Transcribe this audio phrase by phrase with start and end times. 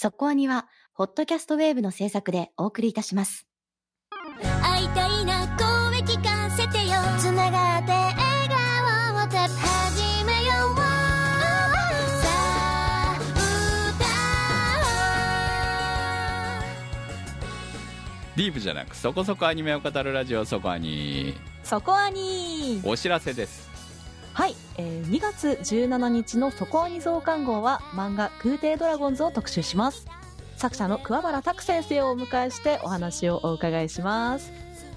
[0.00, 3.48] そこアニは、ホットキャストウェーブの制作でお送りいたします。
[4.62, 8.16] 会いたいな声聞かせてよつながって笑
[8.48, 10.84] 顔をた始めようさ
[12.92, 13.18] あ
[18.36, 21.34] ディープじゃなくそこそこアニメを語るラジオそこアニ
[21.64, 23.77] そこアニお知らせです
[24.38, 30.06] はい、えー2月17日の「そこアニ増刊号」は漫画「空挺ドラゴンズ」を特集します。
[30.56, 34.52] 作者の桑原拓先生をお迎えしてお話をお伺いします。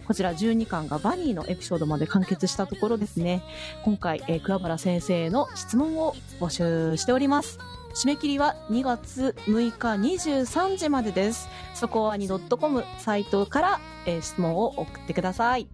[0.05, 3.41] こちら12巻がバニーのエピソードまで完結したところですね。
[3.83, 7.57] 今回、えー桑原先生の質問を募集しております。
[7.95, 11.49] 締め切りは2月6日23時までです。
[11.73, 15.67] そこアニ .com サイトから、えー質問を送ってください。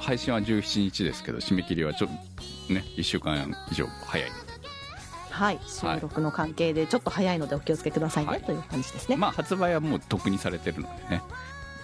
[0.00, 2.10] 配信は17日ですけど締め切りはちょっ
[2.66, 4.30] とね1週間以上早い。
[5.30, 8.42] はい、収録の関係でちょっと早いのでお気をつけくださいね、はい。
[8.42, 9.16] という感じですね。
[9.16, 11.22] まあ発売はもうとっくにされてるのでね。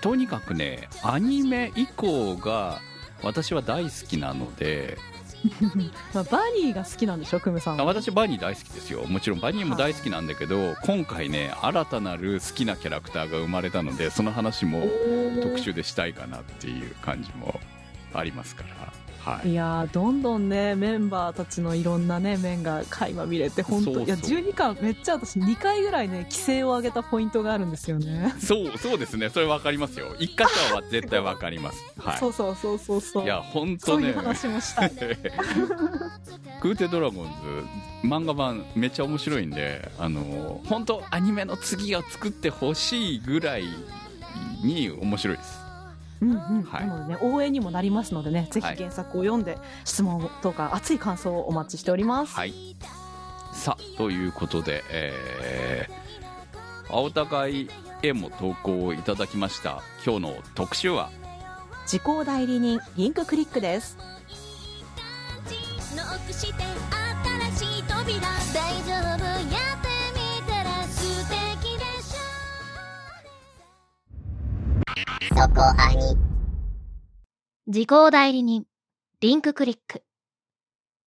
[0.00, 2.78] とにかくねアニメ以降が
[3.22, 4.98] 私は大好きなので
[6.12, 7.77] まあ、バニーが好きなんでしょ、クムさん。
[7.77, 9.05] 私バニー大好きですよ。
[9.06, 14.83] もちろんバニーも大好きなんだけど今回ね新たなる好きなキャラクターが生まれたのでその話も
[15.42, 17.61] 特集でしたいかなっていう感じも
[18.14, 18.92] ありますから。
[19.19, 19.51] はい。
[19.51, 29.29] いやーどんどんねメンバーたちのいろんなね面が垣間見れて本当いや12巻めっちゃ私2回ぐらいね規制を上げたポイントがあるんですよね、そうそうですね。
[29.29, 30.14] それ分かりますよ。
[30.19, 31.84] 一箇所は絶対分かります。
[31.98, 32.19] はい。
[32.19, 33.25] そうそうそうそうそう。
[33.25, 34.03] いや本当ね。
[34.03, 34.91] そういう話もしたい。
[36.61, 37.25] クーテドラゴン
[38.03, 43.64] ズ漫画版めっちゃ面白いんであの本当アニメの次を作ってほしいぐらい
[44.64, 45.67] に面白いです
[46.20, 46.86] うんうん、はい。
[46.86, 52.77] なのでね応援にもなりますのでねぜひはい原作を読んで質問とか熱い感想をお待ちしております、はい。
[53.52, 57.70] さあということでえー、青互い
[58.02, 59.83] へも投稿をいただきました。
[60.05, 61.11] 今日の特集は？
[61.86, 63.96] 時効代理人リンククリックです
[75.28, 76.16] そこアニ
[77.66, 78.64] 時効代理人、
[79.20, 80.02] リンククリック。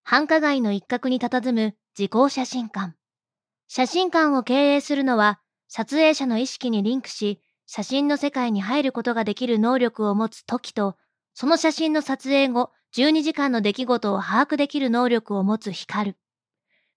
[0.04, 2.94] 繁華街の一角に佇む時効写真館。
[3.66, 10.96] 写真館を経営するのは、撮影者の意識にリンクし、写真の世界に入ることができる能力を持つ時と、
[11.34, 16.14] その写真の撮影後、12時間の出来事を把握できる能力を持つ光。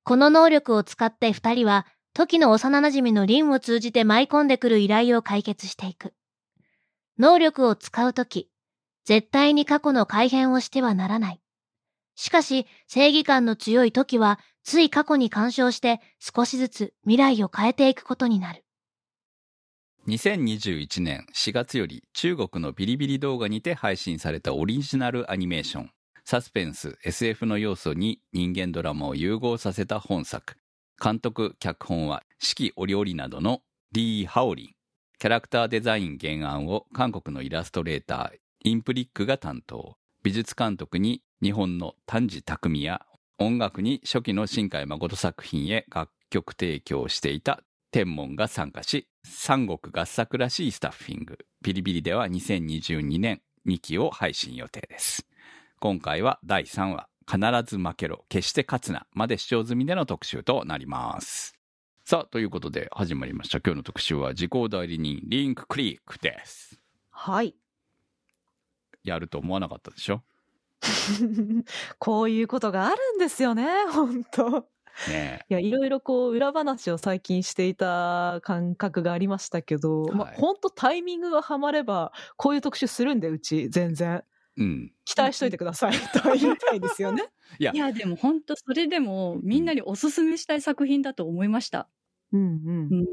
[0.04, 6.14] この能力を使って二人は、時の幼馴染のリンを通じて舞い込んでくる依頼を解決していく。
[7.18, 8.50] 能力を使うとき、
[9.06, 11.42] 絶対に過去の改変をしてはならない。
[12.16, 18.66] しかし、正義感の強い時は、つい過去に干渉して少しずつ未来を変えていくことになる。
[20.08, 25.90] 2021年4月より中国のビリビリ動画にて配信されたオリジナルアニメーション
[26.24, 30.58] サスペンス SF の要素に人間ドラマを融合させた本作
[31.04, 33.62] 監督脚本は四季折々などの
[33.94, 34.75] リー・ハオリン
[35.18, 39.96] キャラクターデザイン原案を韓国のイラストレーターインプリックが担当。
[40.24, 43.06] 美術監督に日本の丹治匠や
[43.38, 47.62] 音楽に初期の新海誠作品へ楽曲提供していた
[47.92, 51.38] 天文が参加し三国合作らしいスタッフィング。
[51.62, 55.26] ビリビリでは2022年2期を配信予定です。
[55.80, 61.56] 今回は第3話必ず負けろ決して勝つなまで視聴済みでの特集となります。
[62.08, 63.60] さあということで始まりました。
[63.62, 66.80] 今日の特集は時効代理人リンククリックです。
[67.10, 67.56] はい。
[69.04, 70.22] やると思わなかったでしょ？
[71.98, 74.68] こういうことがあるんですよね本当。
[75.10, 80.38] ねいやいろいろこう裏話を最近していた感覚がありましたけど、まあはい。
[80.38, 84.24] 本当タイミングがはまればこういう特集するんでうち全然。
[84.24, 87.24] えうん期待しといてください と言いたいですよね。
[87.60, 91.90] いやいや、でも本当それでもみんなにおすすめしたい作品だと思いました。
[92.32, 93.06] うんうんうん。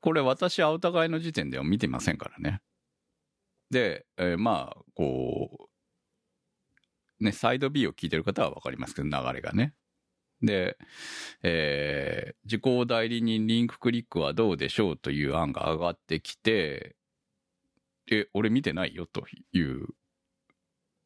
[0.00, 2.62] これ私はお互いの時点では見てませんからね。
[3.70, 5.68] で、えーまあ、こ
[7.20, 9.74] う、ね、サイド B を聞いてる方はわかりますけど、流れがね。
[10.42, 10.76] で、
[11.42, 16.96] えー、時効代理人リンククリックはどうでしょうという案が上がってきて、
[18.10, 19.88] え、俺見てないよという。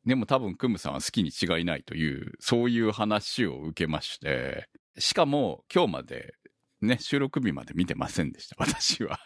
[0.07, 4.69] でも多分クムさんは好きに違いないという、そういう話を受けまして、
[4.99, 6.35] しかも今日まで
[6.81, 9.19] ね、収録日まで見てませんでした、私は。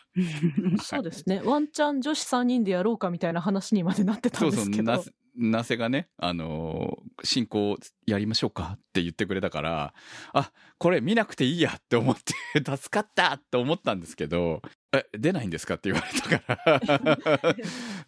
[0.83, 1.41] そうですね。
[1.45, 4.83] ワンチャン女子3人でやろうかみたいな話にまでなってたんですけど。
[4.83, 5.01] な
[5.37, 9.95] なせがね、あのー進行やりましょうかって言ってくれたから、
[10.33, 12.35] あ、これ見なくていいやって思って、
[12.77, 14.61] 助かったって思ったんですけど、
[14.93, 17.55] え、出ないんですかって言われたから。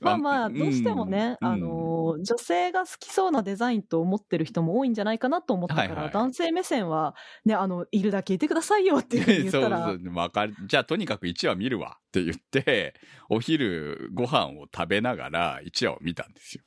[0.00, 7.14] まあまあ、どうしてもね、うんあのー女性が好きそうなデザインと思ってる人も多いんじゃないかなと思ったから、はいはい男性目線は、
[7.44, 10.54] ね、あの、いるだけいてくださいよっていうふうに言ったら、そうそうわかる。
[10.66, 12.94] じゃあとにかく1話見るわって言って、
[13.28, 16.62] お昼ご飯を食べながら1話を見たんですよ。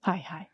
[0.00, 0.50] はいはい。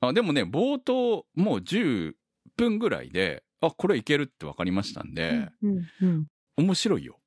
[0.00, 2.14] あでもね、冒頭もう10
[2.56, 6.26] 分ぐらいで、あ、これいけるって分かりましたんで、うんうん。
[6.56, 7.18] 面白いよ。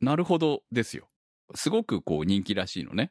[0.00, 1.08] なるほどですよ。
[1.54, 3.10] すごくこう人気らしいのね。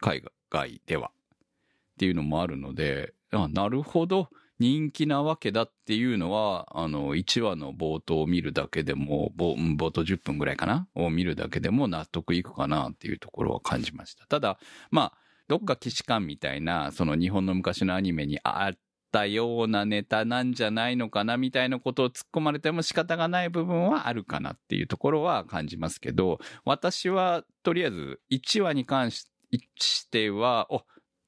[0.00, 1.10] 海外では。
[1.10, 4.28] っていうのもあるので、あなるほど
[4.58, 10.88] 人気なわけだっていうのは、あの、1話の冒頭を見るだけでも、冒頭10分ぐらいかな？
[10.94, 14.26] を見るだけでも納得いくかなっていうところは感じました。
[14.26, 14.58] ただ、
[14.90, 18.78] まあ、どっか既視感みたいな、その日本の昔のアニメにあっ
[19.12, 29.30] たようなネタなんじゃないのかなみたいなことを突っ込まれても仕方がない部分はあるかなっていうところは感じますけど、私はとりあえず1話に関し
[29.78, 30.82] しては、お、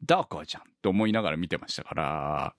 [0.05, 2.55] ダーカーじゃんと思いながら見てましたから、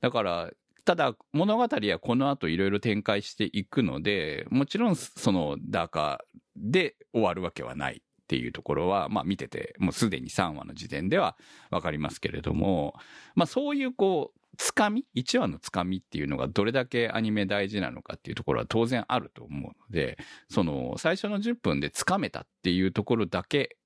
[0.00, 0.50] だから、
[0.84, 8.02] ただ物語はこの後いろいろ展開していくので、もちろんそのダーカーで終わるわけはない。
[8.28, 11.38] っていうところは、まあ見てて、もうすでに3話の時点では
[11.70, 12.94] わかりますけれども、
[13.34, 20.18] まあそういうこう、つかみ ?1 話のつかみっていうのがどれだけアニメ大事なのかっていうところは当然あると思うので、
[20.50, 23.76] その最初の10分でつかめたっていうところだけ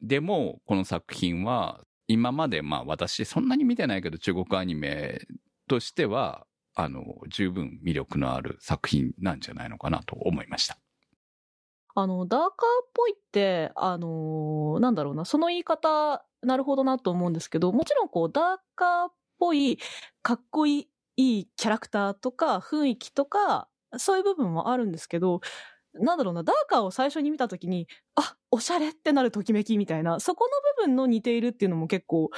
[0.00, 5.20] でも、この作品は今までまあ私そんなに見てないけど中国アニメ
[5.68, 6.44] としては、
[6.74, 10.78] あの、十分魅力のある作品なんじゃないのかなと思いました。
[11.94, 12.52] あの、ダーカーっ
[12.94, 19.78] ぽいって、あのーなんだろうな、その言い方、なるほどなと思うんですけど、もちろんこう、ダーカーっぽい、
[20.22, 23.68] かっこいいキャラクターとか、雰囲気とか、
[23.98, 25.40] そういう部分もあるんですけど、
[25.94, 32.30] なんだろうな、ダーカーを最初に見たときに、あ、おしゃれってなるときめきみたいな、そこの部分の似ているっていうのも結構、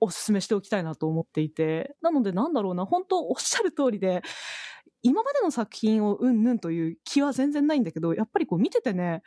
[0.00, 4.22] おすすめしておきたいなと思っていて、なのでなんだろうな、本当おっしゃる通りで、
[5.06, 9.22] 今までの作品をうんぬんという気は全然ないんだけど、やっぱりこう見ててね、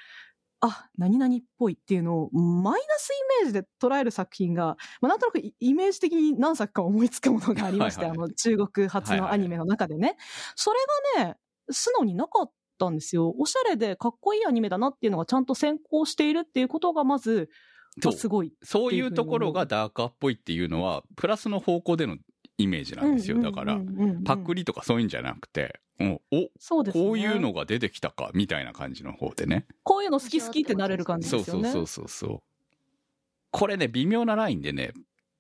[0.60, 10.18] あ、何々っぽいっていうのをマイナスイメージで捉える作品が、まあ、なんとなくイイメージ的に何作か思いつくものがありまして、はいはいあの中国発のアニメの中でね、
[10.58, 10.80] それ
[11.18, 11.38] がね、
[11.72, 13.34] 素直になかったんですよ。
[13.40, 17.50] おしゃれでかっこいいアニメだなっていうのがちゃんと先行しているっていうことがまず、
[18.16, 18.54] すごい。
[18.64, 22.18] そういうところがダーカーっぽいっていうのは、プラスの方向での
[22.60, 23.42] イメージなんですよ。
[23.42, 23.80] だから、
[24.24, 24.60] パクリ。
[24.60, 27.04] リとかそういうんじゃなくて、もうお、そうですね。
[27.04, 29.66] こういうのが出てきたか、みたいな感じの方でね。
[29.84, 31.72] こういうの好き好きってなれる感じそうですよね。
[31.72, 32.42] そうそうそうそう。
[33.52, 34.94] これね、微妙なラインでね、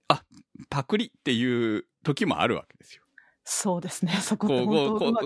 [0.07, 0.24] あ、
[0.69, 3.04] パクリっていう時もあるわけですよ。
[3.51, 4.13] そうですね。
[4.22, 4.65] そこって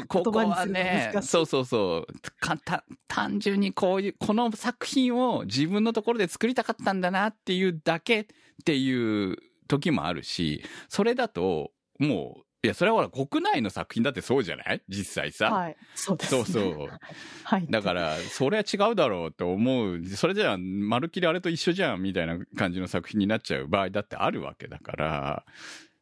[0.07, 1.12] こうこはね。
[1.22, 8.25] そうそうそうかた単純にこういうこの作品を自分のところで作りたかったんだなっていうだけっ
[8.63, 9.38] ていう
[9.68, 14.81] 時もあるしそれだともういやそれはほら国内の作品だってそうじゃない？
[14.88, 15.75] 実際さ、はい。
[15.95, 16.44] そうです、ね。
[16.44, 16.90] そうそう
[17.44, 17.68] はい。
[17.69, 25.45] だからそれは違うだろうと思うそれじゃあまるっきりあれと一緒じゃんみたいな感じの作品になっちゃう場合だってあるわけだから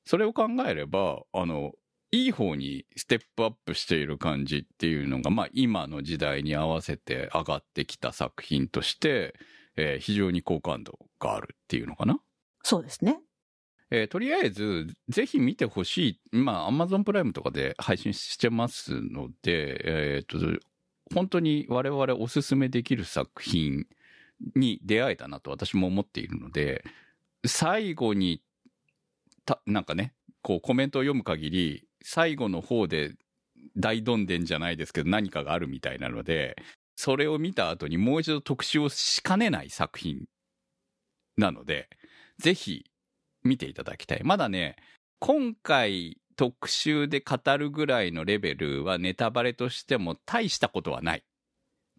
[0.05, 1.73] それを考えればあの
[2.11, 9.33] いい方にステップアップしている感じっていうのが、まあ、今の時代に合わせて上がってきた作品として、
[9.77, 12.19] えー非常に好感度があるっていうのかな？
[12.63, 13.21] そうですね。
[13.91, 16.37] えーとりあえず、ぜひ見てほしい。
[16.37, 19.81] まあ、アマゾンプライムとかで配信してますので、
[20.15, 20.37] えっ、と、
[21.13, 23.85] 本当に我々おすすめできる作品
[24.55, 26.85] に出会えたなと私も思っているので、
[27.45, 28.41] 最後に、
[29.45, 33.15] た、なんかね、こうコメントを読む限り、最後の方で
[33.75, 36.55] 大どんでんじゃないですけど何かがあるみたいなので、
[36.95, 40.25] それを見た後にもう一度特集をしかねない作品
[41.35, 41.89] なので、
[42.39, 42.85] ぜひ
[43.43, 44.21] 見ていただきたい。
[44.23, 44.75] まだね、
[45.19, 51.23] 今回特集で語るぐらいのレベルはネタバレとしても大したことはない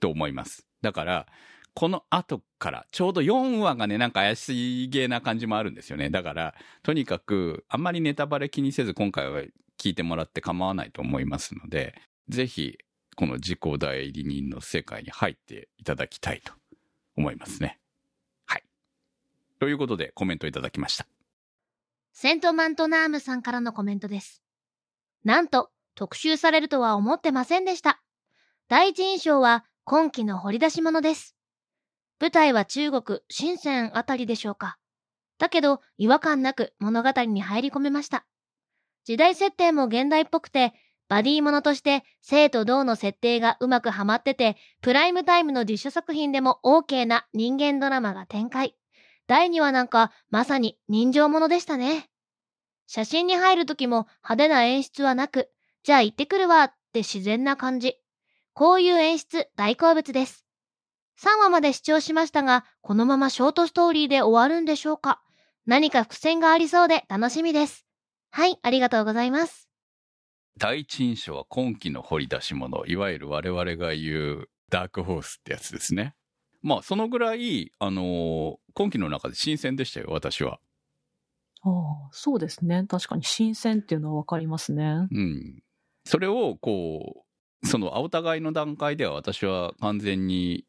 [0.01, 0.67] と思います。
[0.83, 1.27] だから、
[1.75, 6.11] この後から、ちょうど4話がね、なんか怪しげな感じもあるんですよね。
[6.11, 9.43] だから、とにかく、あんまりネタバレ気にせず今回は
[9.79, 11.95] 聞いてもらって構わないと思いますので、
[12.29, 12.79] ぜひ、
[13.17, 16.53] この自己代理人の世界に入っていただきたいと
[17.17, 17.79] 思いますね。
[18.47, 18.63] はい。
[19.59, 21.07] ということで、コメントいただきました。
[22.13, 24.43] セントマントナームさんからのコメントです。
[25.25, 28.01] なんと、特集されるとは思ってませんでした。
[28.69, 31.37] 第一印象は今期の掘り出し物です。
[32.21, 34.79] 舞台は中国、深センあたりでしょうか。
[35.39, 38.25] だけど、違和感なく物語に入り込めました。
[39.05, 40.73] 時代設定も現代っぽくて、
[41.09, 48.77] バディものとして生と同の設定がうまくはまってて、プライムタイムの実写作品でも OK な人間ドラマが展開。
[49.27, 52.09] 第2話なんかまさに人情ものでしたね。
[52.87, 55.51] 写真に入る時も派手な演出はなく、
[55.83, 57.97] じゃあ行ってくるわって自然な感じ。
[58.55, 60.47] こういう演出大好物です。
[61.19, 65.23] 3話まで視聴しましたが、このままショートストーリーで終わるんでしょうか
[65.67, 67.87] 何か伏線がありそうで楽しみです。
[68.31, 69.69] はい、ありがとうございます。
[70.59, 76.15] 第一印象は今期の掘り出し物、いわゆる我々が言うダークホースってやつですね。
[76.63, 80.59] まあ、そのぐらい、あのー今期の中で新鮮でしたよ、私は。
[81.61, 82.85] ああ、そうですね。
[82.89, 85.09] 確かに新鮮っていうのはわかりますね。
[85.11, 85.63] うん。
[86.07, 87.25] それを、こ
[87.63, 90.65] う、その、お互いの段階では私は完全に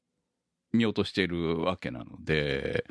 [0.74, 2.84] 見落としているわけなので、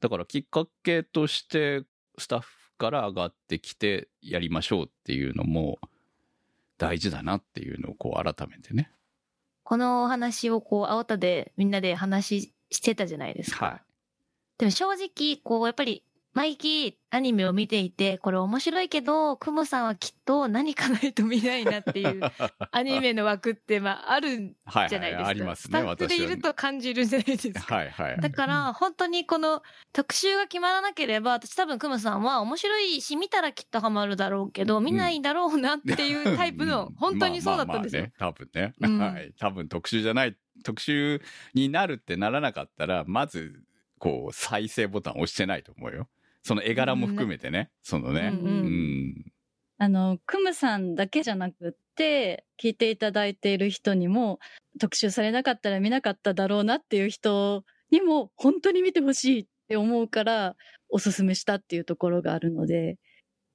[0.00, 1.84] だからきっかけとして、
[2.18, 5.78] スタッフから上がってきてやりましょうっていうのも
[6.78, 8.90] 大事だなっていうのをこう改めてね。
[9.66, 13.66] このお話をこう、青田でみんなで話してたじゃないですか。
[13.66, 13.80] はい。
[14.58, 16.04] でも正直、こう、やっぱり、
[16.36, 22.20] 毎期アニメを見ていて、これ面白いけど、クモさんはきっと何かないと見ないなっていう
[22.72, 25.26] アニメの枠って、まあ、あるじゃないですか。
[25.28, 27.74] ありますね、スタッフでいると感じるじゃないですか。
[27.76, 28.20] はいはい。
[28.20, 29.62] だから、本当にこの
[29.94, 38.02] 特集が決まらなければ、私多分クムさんは面白いし、見たらきっとハマるだろうけど、見ないだろうなっていうタイプの、本当にそうだったんですよ。
[38.18, 39.34] まあまあまあね、多分ね、うんはい。
[39.38, 41.22] 多分特集じゃない、特集
[41.54, 43.62] になるってならなかったら、まず、
[43.98, 46.08] こう、再生ボタン押してないと思うよ。
[46.46, 48.30] その絵柄も含めてね、そのね。
[48.32, 48.66] うんううん
[49.08, 49.14] ん。
[49.78, 54.38] あの、クムさんだけじゃなくって、聞いていただいている人にも、
[54.78, 60.54] 特集されなかったら見なかっただろうなっていう人にも、本当に見てほしいって思うから、
[60.88, 62.96] おすすめしたっていうところがあるので、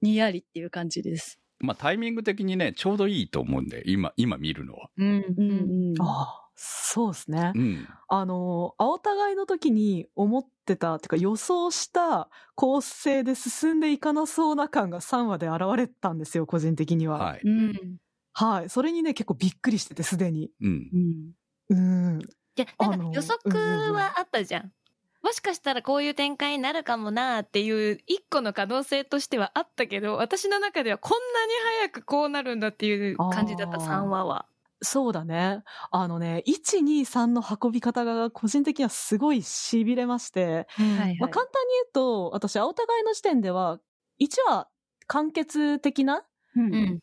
[0.01, 1.39] にやりっていう感じです。
[1.59, 4.89] まあタイミング的にね、ちょうどいいと思うんで、今、今見るのは。
[4.97, 5.07] うん
[5.37, 6.01] うんうん。
[6.01, 7.57] ああ、そうですねう。
[7.57, 7.87] ん。
[8.09, 17.17] あの、青互いの時に思ってた、てか予想した構成で進んでいかなそうな感が3話で現れたんですよ、個人的には。
[17.19, 17.41] はい。
[17.43, 17.97] うん。
[18.33, 18.69] はい。
[18.69, 20.51] それにね、結構びっくりしてて、すでに。
[20.61, 20.97] うんう。
[20.97, 21.31] ん。
[21.69, 21.75] う
[22.17, 22.19] ん。
[22.21, 22.25] い
[22.55, 24.71] や、なんか予測はあったじゃん。
[25.21, 34.45] もしかしたらこういう展開になるかもなっていう一個の可能性としてはあったけど、私の中ではこんなに早くこうなるんだっていう感じだったあー3話は。
[34.83, 35.63] そうだね。
[35.91, 43.79] あのね、1、2、3の運び方が個人的にはすごい痺れまして、はいまあ、簡単に言うと、私、青互いの時点では、
[44.17, 44.69] 1話
[45.07, 46.99] 完結的な、うんうん。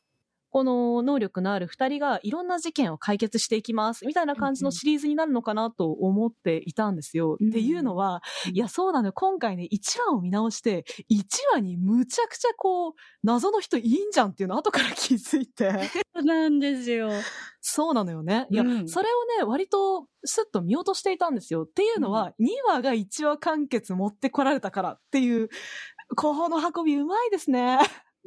[0.59, 7.37] この能力のある二人がいろんな事件を解決していきます、みたいな感じのシリーズになるのかなと思っていたんですよ。
[7.41, 9.13] うんっていうのは、うんいや、そうなのよ。
[9.13, 11.23] 今回ね、1話を見直して、1
[11.53, 15.71] 話にむちゃくちゃこう、謎の人いいんじゃんっていうの後から気づいて。
[16.13, 17.11] そうなんですよ。
[17.61, 18.49] そうなのよね。
[18.51, 21.63] いや、うんそれをね、割とスッと見落としていたんですよ。
[21.63, 25.51] っていうのは、2話が1話完結持ってこられたからっていう、
[26.17, 27.79] この運びうまいですね。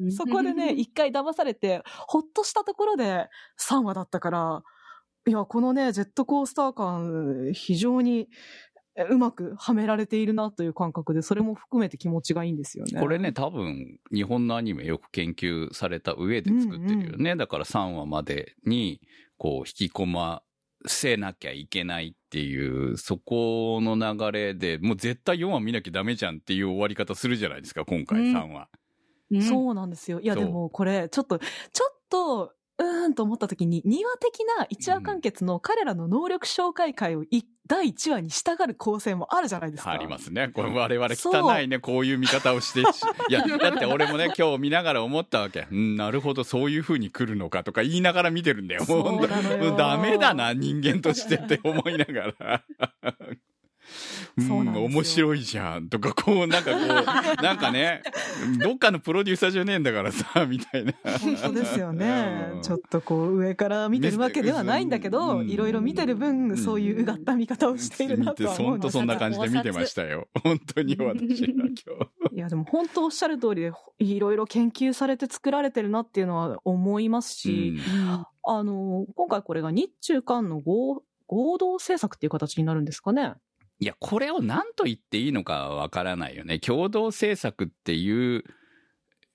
[0.10, 3.28] そこでね、一回騙されて、ほっとしたところで
[3.60, 4.64] 3話だったから、
[5.28, 8.28] いや、このね、ジェットコースター感、非常に
[8.96, 13.00] えうまくはめられているなという感覚で、それも含めて気持ちがいいんですよね。
[13.00, 17.36] これね、多分、日本のアニメよく研究された上で作ってるよね。
[17.36, 19.00] だから3話までに、
[19.38, 20.44] こう、引き込ま
[20.86, 28.68] せなきゃいけないっていう、そこの流れで、もう絶対4話見なきゃダメじゃんっていう終わり方するじゃないですか、今回うん3話。
[29.32, 30.20] うんそうなんですよ。
[30.20, 31.46] いや、でもこれ、ちょっと、ちょ
[31.88, 39.92] っと、うーんと思った時に、2話的な1話完結の彼らの能力紹介会をい第1話に従う構成もあるじゃないですか。
[39.92, 40.50] ありますね。
[40.50, 42.82] これ我々汚いね、こういう見方をして。
[43.30, 45.68] いや、だって俺もね、今日見ながら思ったわけ。
[45.72, 52.64] うん、なるほど、そういう風に来るのかとか言いながら見てるんだよもうダメだな、人間としてって思いながら。
[54.40, 58.02] そうなん面白いじゃんとか、こう、なんかこう、なんかね、
[58.64, 60.94] どっかのプロデューサーじゃねえんだからさ、 みたいな。
[61.20, 62.58] 本当ですよねう。
[62.60, 70.28] んちょっとこう上から見てるわけではないんだけど、うんいろいろ見てる分、そういううがった見方をしているなとは思うんです 本当そんな感じで見てましたよ。
[70.44, 71.68] 本当に私は今
[72.30, 72.36] 日。
[72.36, 77.78] いやでも本当おっしゃる通りで、いろいろ研究されて作られてるなっていうのは思いますし、
[78.44, 83.34] あの、今回これが日中韓の合合同制作っていう形になるんですかね。
[83.82, 86.60] いや、これを何と言っていいのかわからないよね。
[86.60, 88.44] 共同制作っていう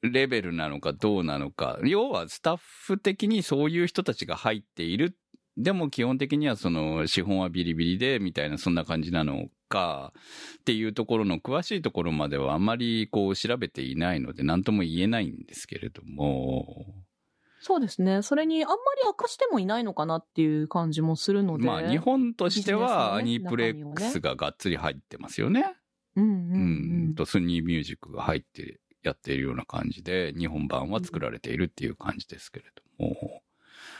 [0.03, 1.81] レベルなのかどうなのか。
[1.83, 5.19] 要はスタッフ的にそういう人たちが入っている。
[5.57, 10.13] でも基本的にはその資本はビリビリでみたいなそんな感じなのか
[10.61, 17.06] っていうところの詳しいところまではあまりこう調べていないので何とも言えないんですけれども、
[17.67, 18.23] そうですね。
[18.23, 21.67] それにあんまり明かしてもいないのかなっていう感じもするので。
[21.67, 25.75] まあ日本としてはアニプレックスががっつり入ってますよね。
[26.15, 27.15] うんうんううんん。
[27.17, 32.67] とスニーミュージックが入ってやっているような感じで、日本版は作られているっていう感じですけれ
[32.99, 33.43] ども。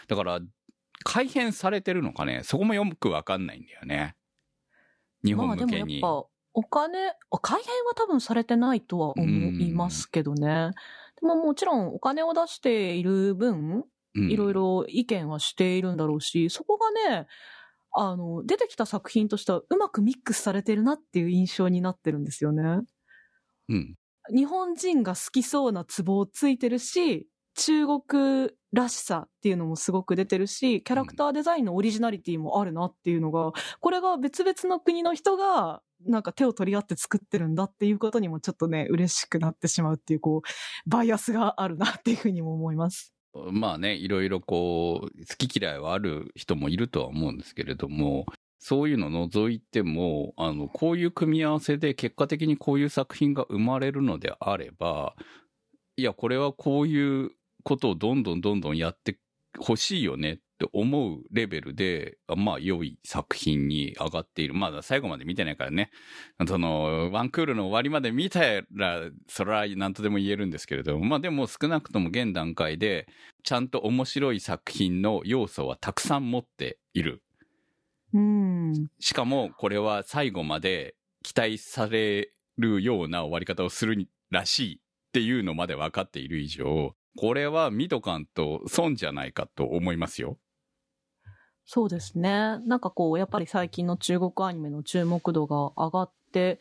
[0.07, 0.39] だから、
[1.03, 4.15] 改変されてるのかね、そこもよくわかんないんだよね。
[5.25, 5.71] 日本向けに。
[5.73, 10.71] まあでもやっぱ、お金、あ改変は多分されてないとは思いますけどね。
[11.27, 17.27] でももちろんお金を出している分、うんいろいろ意見はしているんだろうし、そこがね、
[17.93, 22.81] あの、出てきた作品としてはうまくミックスされてるなっていう印象になってるんですよね。
[23.69, 23.95] うん。
[24.35, 43.15] 日本人が好きそうなツボをついてるし、中国らしさっていうのもすごく出てるし、キャラクターデザインのオリジナリティもあるなっていうのが、これが別々の国の人が、なんか手を取り合って作ってるんだっていうことにもちょっとね、嬉しくなってしまうっていう、こう、バイアスがあるなっていうふうにも思います。
[43.51, 48.27] まあね、いろいろこう、好き嫌いはある人もいるとは思うんですけれども、
[48.59, 55.15] そういうの除いても、あの、こういう組み合わせで結果的にこういう作品が生まれるのであれば、
[55.97, 57.31] いや、これはこういう
[57.67, 59.19] ことをどんどんどんどんやって
[59.59, 64.55] ほしいよねって思うレベルで、あまあ、良い作品に上がっている。
[64.55, 65.91] まだ最後まで見てないからね。
[66.47, 68.41] その、ワンクールの終わりまで見た
[68.73, 73.09] ら、それは何とでも言えるんですけれども、まあでも少なくとも現段階で、
[73.43, 77.21] ちゃんと面白い作品の要素はたくさん持っている。
[78.15, 78.89] うん。
[79.01, 80.95] しかも、これは最後まで
[81.25, 84.79] 期待されるような終わり方をするらしいっ
[85.13, 90.39] ていうのまで分かっている以上、これは見とかんと損じゃないかと思いますよ。
[91.65, 92.61] そうですね。
[92.65, 96.61] なんかこう、やっぱり最近の中国アニメの注目度が上がって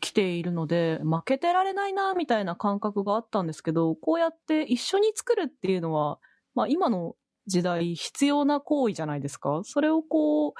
[0.00, 6.18] きているので、負けてられないな、みたいな感覚があったんですけど、こうやって一緒に作るっていうのは、
[6.54, 7.16] まあ今の
[7.46, 9.62] 時代必要な行為じゃないですか。
[9.64, 10.52] それをこう、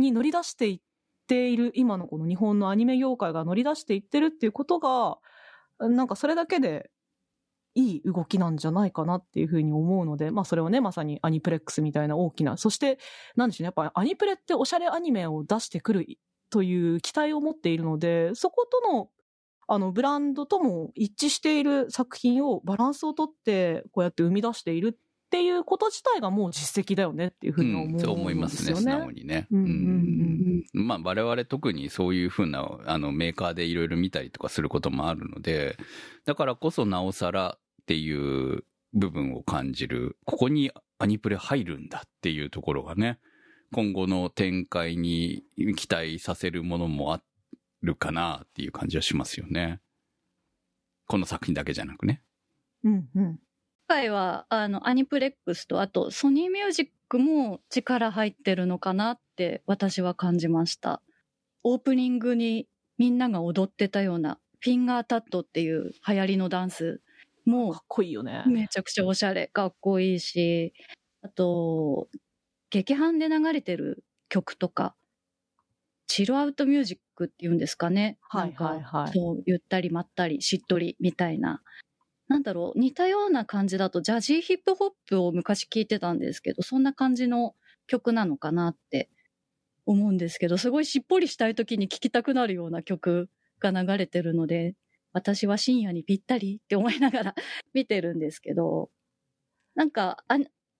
[0.00, 0.80] に乗り出していっ
[1.26, 5.18] ている、今のこの日本のアニメ業界が乗り出していってるっていうことが、
[5.80, 6.90] なんかそれだけで
[7.74, 12.98] いい動きなんじゃないかなっていうふうに思うので、まあそれはね、まさにアニプレックスみたいな大きな、そして、
[13.36, 16.06] なんでしょうね、やっぱアニプレっておしゃれアニメを出してくる
[16.50, 19.10] という期待を持っているので、そことの、
[19.68, 24.98] あの、ブランドとも一致している作品をバランスをとって、こうやって生み出している
[25.30, 28.14] っていうこと自体がもう実績だよねっていうふうに思うんですよね。
[28.14, 29.46] そう思いますね、素直にね。
[29.52, 35.76] うんうんうんうんまあ我々特にそういうふうなあのメーカーでいろいろ見たりとかすることもあるので、
[36.26, 43.20] だからこそなおさらっていう部分を感じる、ここにアニプレ入るんだっていうところがね、
[43.72, 45.44] 今後の展開に
[45.76, 47.22] 期待させるものもあ
[47.82, 49.80] るかなっていう感じはしますよね。
[51.06, 52.20] この作品だけじゃなくね。
[52.82, 53.38] うんうん。
[53.90, 61.02] 今回は、あの、アニプレックスと、あと、ソニーミュージックも力入ってるのかなって、私は感じました。
[61.64, 67.00] オープニングにみんなが踊ってたような、フィンガータットっていう流行りのダンス
[67.44, 68.44] もかっこいいよね。
[68.46, 70.72] めちゃくちゃおしゃれ、かっこいいし、
[71.22, 72.08] あと、
[72.70, 74.94] 劇伴で流れてる曲とか、
[76.06, 78.18] チルアウトミュージックっていうんですかね。
[78.20, 81.60] はいはいはいそう、ゆったりまったり、しっとりみたいな。
[82.30, 87.56] なんだろう、似たような感じだと、ジャジーヒップホップを昔聞いてたんですけど、そんな感じの
[87.88, 89.10] 曲なのかなって
[89.84, 94.76] 思うんですけど、すごいしっぽりしたい時に聴きたくなるような曲が流れてるので、
[95.12, 97.34] 私は深夜にぴったりって思いながら
[97.74, 98.92] 見てるんですけど、
[99.74, 100.24] なんか、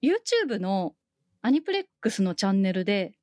[0.02, 0.94] YouTube の
[1.42, 3.18] アニプレックスのチャンネルで、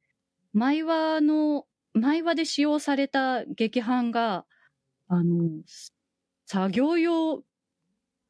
[0.52, 4.46] 毎話の、毎話で使用された劇伴が、
[5.08, 5.50] あの、
[6.46, 7.47] 作業用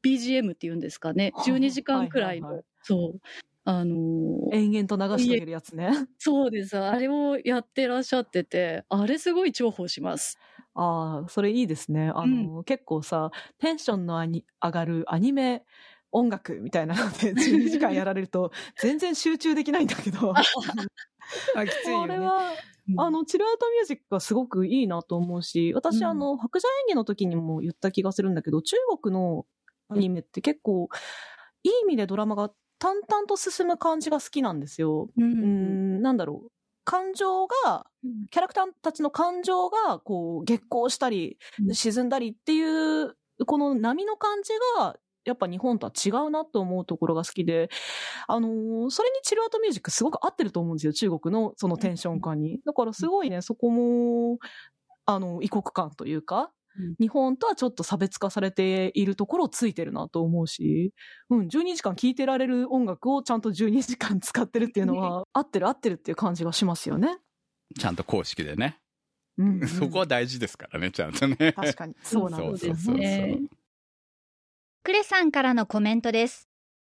[0.02, 1.32] BGM っていうんですかね。
[1.34, 3.20] はあ12時間くらいの、はいはいはいそう。
[3.64, 5.90] あのー延々と流してあげるやつね。
[6.16, 6.78] そうです。
[6.78, 10.38] あれをやってらっしゃってて、あれすごい重宝します。
[10.74, 12.10] ああ、それいいですね。
[12.14, 15.64] あの、結構さ、テンションの上がるアニメ
[16.12, 20.32] 音楽みたいなので 12時間やられると全然集中できないんだけど、
[21.54, 22.14] あ、きついよね。
[22.14, 22.52] あれは、
[22.96, 29.44] あの、チルアウトミュージックがすごくいいなと思うし、私、うんあの、白蛇演技の時にも言った気がするんだけど、中国の
[29.88, 30.88] アニメって結構、
[31.62, 35.08] いい意味でドラマが淡々と進む感じが好きなんですよ。
[35.16, 35.22] う。
[35.22, 36.50] うんん、なんだろう。
[36.84, 37.86] 感情が、
[38.30, 47.68] キャラクターたちの感情が、こう、激高したりう、ん沈んだりっていう、この波の感じが、やっぱ日本とは違うなと思うところが好きで、
[48.28, 52.60] あのーそれにチルアウトミュージックすごく合ってると思うんですよ、中国のそのテンション感に。
[52.64, 54.38] だからすごいね、そこも、
[55.06, 56.50] あの、異国感というか、うん
[57.00, 60.92] 日本とはちょっと差別化されているところをついてるなと思うし、
[61.30, 67.18] うん、12時間聴いてられる音楽をちゃんと12時間使ってるっていうのは、合ってる合ってるっていう感じがしますよね。
[67.78, 68.78] ちゃんと公式でね。
[69.36, 71.52] うん、うんそこは大事ですからね、ちゃんとね。
[71.52, 71.94] 確かに。
[72.02, 73.38] そうなんですよそうそうそうね。
[74.82, 76.48] クレさんからのコメントです。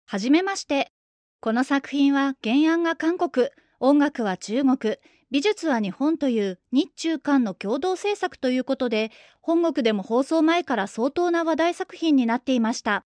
[0.07, 0.93] はじめまして。
[1.41, 4.97] この作品は原案が韓国、音楽は中国、
[5.31, 13.05] 美術は日本という日中韓の共同制作ということで、本国でも放送前から相当な話題作品になっていました。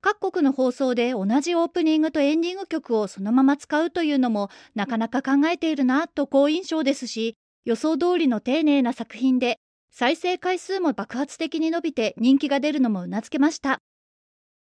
[0.00, 9.60] 各国の放送で同じオープニングとエンディング曲をそのまま使うというのもなかなか考えているなと好印象ですし、予想通りの丁寧な作品で、
[9.92, 13.80] 再生回数も爆発的に伸びて人気が出るのもうなずけました。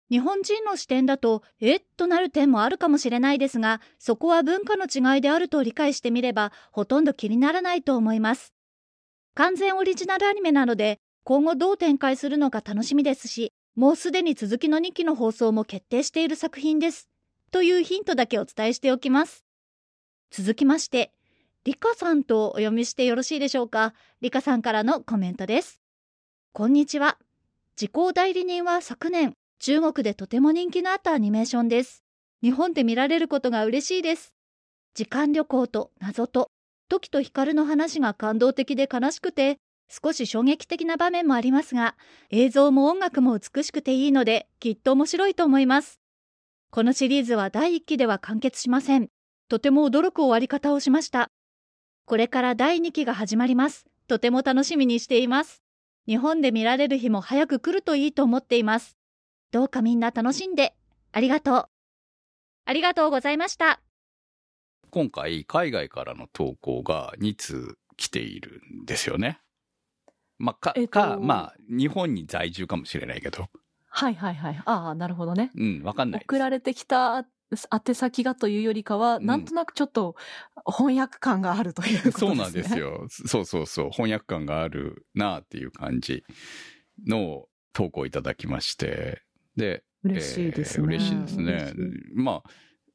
[0.10, 1.82] 日本人の視点だと、えっ？
[1.98, 8.54] となる点もあるかもしれないですが、そこは文化の違いであると理解してみれば、ほとんど気にならないと思います。
[9.36, 17.08] 完全オリジナルアニメなので、今後どう展開するのか楽しみですし、もうすでに続きの2期の放送も決定している作品です。
[17.52, 19.46] というヒントだけお伝えしておきます。
[20.32, 21.12] 続きまして、
[21.66, 23.94] リカさんとお読みしてよろしいでしょうか？
[24.22, 25.80] リカさんからのコメントです。
[26.52, 27.20] こんにちは。
[27.76, 32.06] 時効代理人は昨年、中国でとても人気のあったアニメーションです。
[32.42, 34.34] 日本で見られることが嬉しいです。
[34.94, 36.50] 時間旅行と謎と、
[36.88, 39.58] 時と光の話が感動的で悲しくて、
[39.90, 41.98] 少し衝撃的な場面もありますが、
[42.30, 46.00] 映像も音楽も美しくていいので、きっと面白いと思います。
[46.72, 49.10] このシリーズは第1期では完結しません。
[49.50, 51.32] とても驚く終わり方をしました。
[52.06, 53.88] これから第2期が始まります。
[54.08, 55.64] とても楽しみにしています。
[56.08, 58.99] 日本で見られる日も早く来るといいと思っています。
[59.52, 60.76] どうかみんな楽しんで。
[61.12, 61.70] ありがとう。
[62.66, 63.82] ありがとうございました。
[64.92, 69.40] 今回、海外からの投稿が2通来ているんですよね。
[70.38, 73.48] まあ、か、えっとか、まあ、日本に在住かもしれないけど。
[73.88, 74.62] はいはいはい。
[74.66, 75.52] ああ、なるほどね。
[75.56, 76.22] うん、わかんない。
[76.24, 80.16] 送られてきた宛先がというよりかは、うんなんとなくちょっと
[80.66, 82.28] 翻訳感があるということですね。
[82.30, 82.78] そうなんです。
[82.78, 83.08] よ。
[83.10, 83.90] そうそうそう。
[83.90, 86.24] 翻訳感があるなっていう感じ
[87.08, 89.24] の投稿いただきまして。
[89.60, 90.86] で、嬉しいですね。
[90.86, 91.74] えー嬉しいですね。
[92.16, 92.50] まあ、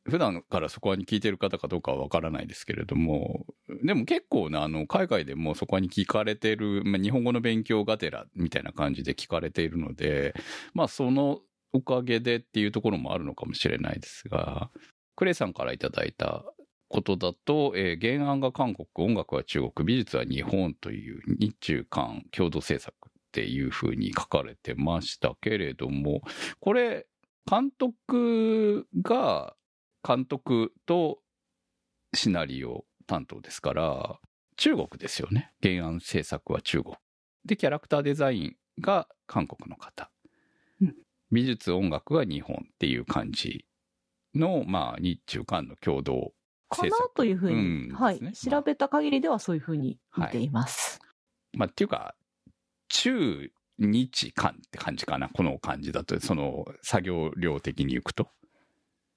[0.04, 3.46] 普段からそこはに聞いてる方かどうかはわからないですけれども、
[3.84, 10.34] でも結構な、あの、海外でもそこに聞かれてる、まあ、日本語の勉強がてらみたいな感じで聞かれているので、
[10.74, 11.40] まあ、その
[11.72, 14.70] おかげでっていうところもあるのかもしれないですが、
[15.16, 16.44] クレイさんからいただいた
[16.88, 22.94] ことだと、えー原案が韓国、音楽は中国、美術は日本という日中韓共同制作
[23.34, 26.22] っていうふうに書かれてましたけれども、
[26.60, 27.08] これ、
[27.50, 29.56] 監督が
[30.06, 31.18] 監督と
[32.14, 34.20] シナリオ担当ですから、
[34.56, 35.50] 中国ですよね。
[35.60, 36.94] 原案制作は中国。
[37.44, 40.12] で、キャラクターデザインが韓国の方。
[40.80, 40.94] うん
[41.32, 43.66] 美術、音楽が日本っていう感じ
[44.36, 46.32] の、まあ、日中韓の共同
[46.68, 46.90] かな。
[47.16, 51.00] というふうに、んはい、調べた限りではそういうふうに見ています。
[51.52, 52.14] まあ、っていうか、
[52.94, 55.28] 中日韓って感じかな。
[55.28, 58.28] この感じだと、その作業量的にいくと。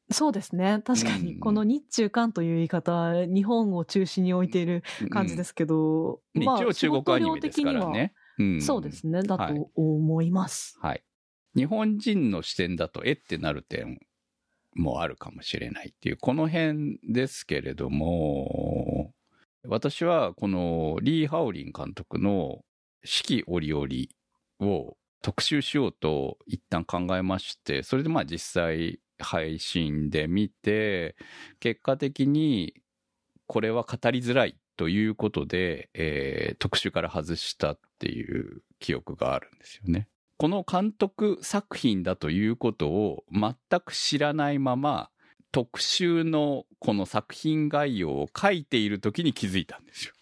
[0.09, 0.81] そうですね。
[0.83, 8.13] 確かに、うんこの日中韓という言い方は、日本を中心に置いている感じですけど、うんまあ一応中国アニメですからね。
[8.39, 9.21] うんそうですね。
[9.21, 10.77] だはいと思います。
[10.81, 11.03] はい。
[11.55, 13.99] 日本人の視点だと、えってなる点
[14.75, 19.13] もあるかもしれないっていう、この辺ですけれども、
[19.67, 22.63] 私はこのリー・ハオリン監督の
[23.03, 31.15] 四季折々を特集しようと一旦考えまして、それでまあ実際配信で見て、
[31.59, 32.73] 結果的に
[33.47, 40.07] これは語りづらいということで、えー特集から外したっていう記憶があるんですよね。
[40.37, 45.09] この監督作品だということを全く知らないまま、
[45.51, 50.13] 特集のこの作品概要を書いている時に気づいたんですよ。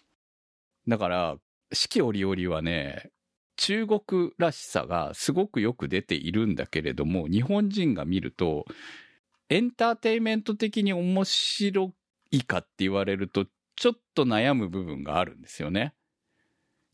[0.88, 1.36] だから、
[1.72, 3.10] 四季折々はね、
[3.56, 8.66] 中国らしさがすごくよく出ているんだけれども、日本人が見ると、
[9.48, 11.92] エンターテインメント的に面白
[12.30, 15.94] いかって言われると、ちょっと悩む部分があるんですよね。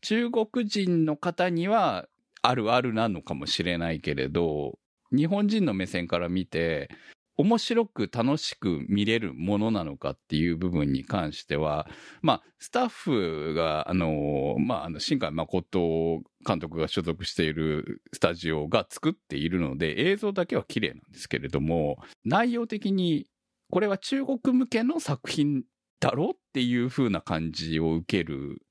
[0.01, 2.07] 中国人の方には
[2.41, 4.77] あるあるなのかもしれないけれど、
[5.11, 6.89] 日本人の目線から見て、
[7.35, 11.87] 面白く楽しく見れるものなのかっていう部分に関しては、
[12.21, 23.25] まあ、スタッフが、あの、まあ、あの、新海誠監督が所属しているスタジオが作っているので、映像だけは綺麗なんですけれども、内容的に、
[23.71, 25.63] これは中国向けの作品
[25.99, 28.61] だろうっていう風な感じを受ける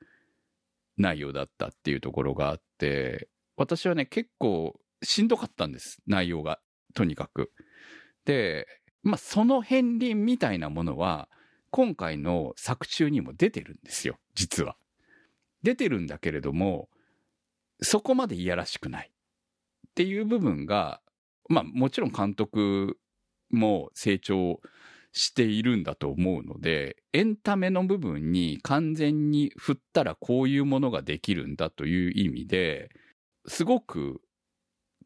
[0.97, 6.61] 内容だったっていうところがあって、私はね、結構しんどかったんです、内容が、
[6.95, 7.51] とにかく。
[8.25, 8.67] で、
[9.03, 11.29] まあ、その片鱗みたいなものは、
[11.71, 14.77] 今回の作中にも出てるんですよ、実は。
[15.63, 16.89] 出てるんだけれども、
[17.81, 19.11] そこまでいやらしくない。
[19.89, 21.01] っていう部分が、
[21.49, 22.99] まあ、もちろん監督
[23.51, 24.61] も成長
[25.13, 32.91] しているんだと思うので、エンタメの部分に完全に振ったらこういうものができるんだという意味で、
[33.47, 34.23] すごく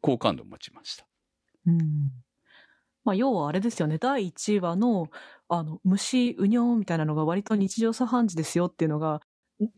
[0.01, 1.07] 好感度を持ちました。
[1.65, 2.11] うん。
[3.07, 3.99] まあ、要はあれですよね。
[3.99, 5.07] 第1話の、
[5.47, 9.21] あの、虫、うにょんみたいなのが割と日常茶飯事ですよっていうのが、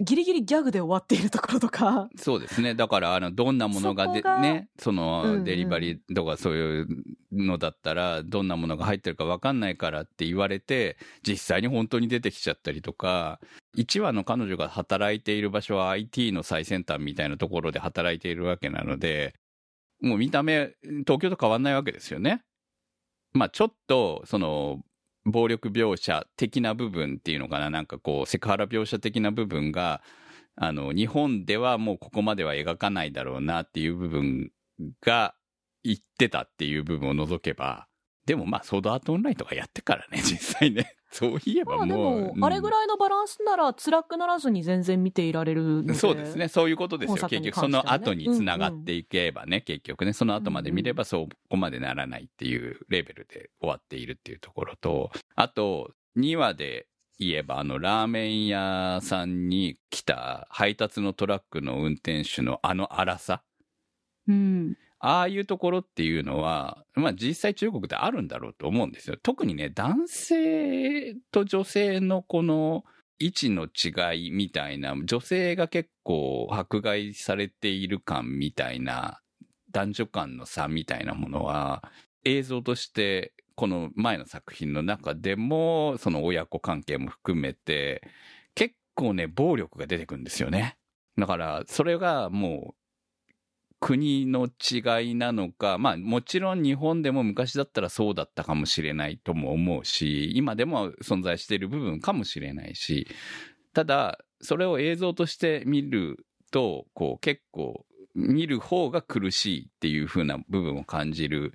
[0.03, 2.73] ギリギリギャグで終わっているところとか、そうですね。
[2.73, 6.87] だから、あの、どんなものがで、がね、その、デリバリーとかそういう
[7.31, 13.39] のだったら、どんなものが入ってるかわかんないからって言われて、実際に本当に出てきちゃったりとか、
[13.77, 19.35] 1話の彼女が働いている場所は IT の最先端みたいなところで働いているわけなので、
[20.01, 20.73] もう見た目、
[21.05, 22.41] 東京と変わんないわけですよね。
[23.33, 24.81] まあ、ちょっと、その、
[25.25, 30.01] 暴力描写的な部分っていうのかな、なんかこう、セクハラ描写的な部分が、
[30.55, 34.51] あの、日本ではもうここまでは描かないだろうなっていう部分
[35.01, 35.35] が
[35.83, 37.87] 言ってたっていう部分を除けば、
[38.25, 40.95] でもまあ、ソードアートオンラインとかやってからね、実際ね。
[41.11, 45.93] そういえばまあでもあれぐい、らいのバランスなら辛くならずに全然見ていられるので。
[45.95, 46.47] そうですね。。
[46.47, 47.11] そういうことですよ。
[47.13, 63.41] 本作に結局、その後につながっていけばね、結局ね、その後まで見ればそこまでならないっていうレベルで終わっているっていうところと、あと、2話で言えば、あの、ラーメン屋さんに来た配達のトラックの運転手のあの荒さ。
[64.27, 64.77] うん。
[64.99, 69.17] ああいうところっていうのは、まあ実際中国であるんだろうと思うんですよ。
[69.21, 72.83] 特にね、男性と女性のこの
[73.19, 79.21] 位置の違いみたいな、女性が結構迫害されている感みたいな、
[79.71, 81.83] 男女間の差みたいなものは、
[82.25, 88.01] 映像として、この前の作品の中でも、その親子関係も含めて、
[88.55, 90.77] 結構ね、暴力が出てくるんですよね。
[91.17, 92.78] だから、それがもう、
[93.79, 103.07] 国の違いなのか、まあもちろん日本でも昔だったらそうだったかもしれないとも思うし、今でも存在している部分かもしれないし、
[103.73, 111.53] ただ、それを映像として見ると、こう結構見る方が苦しいっていう風な部分を感じる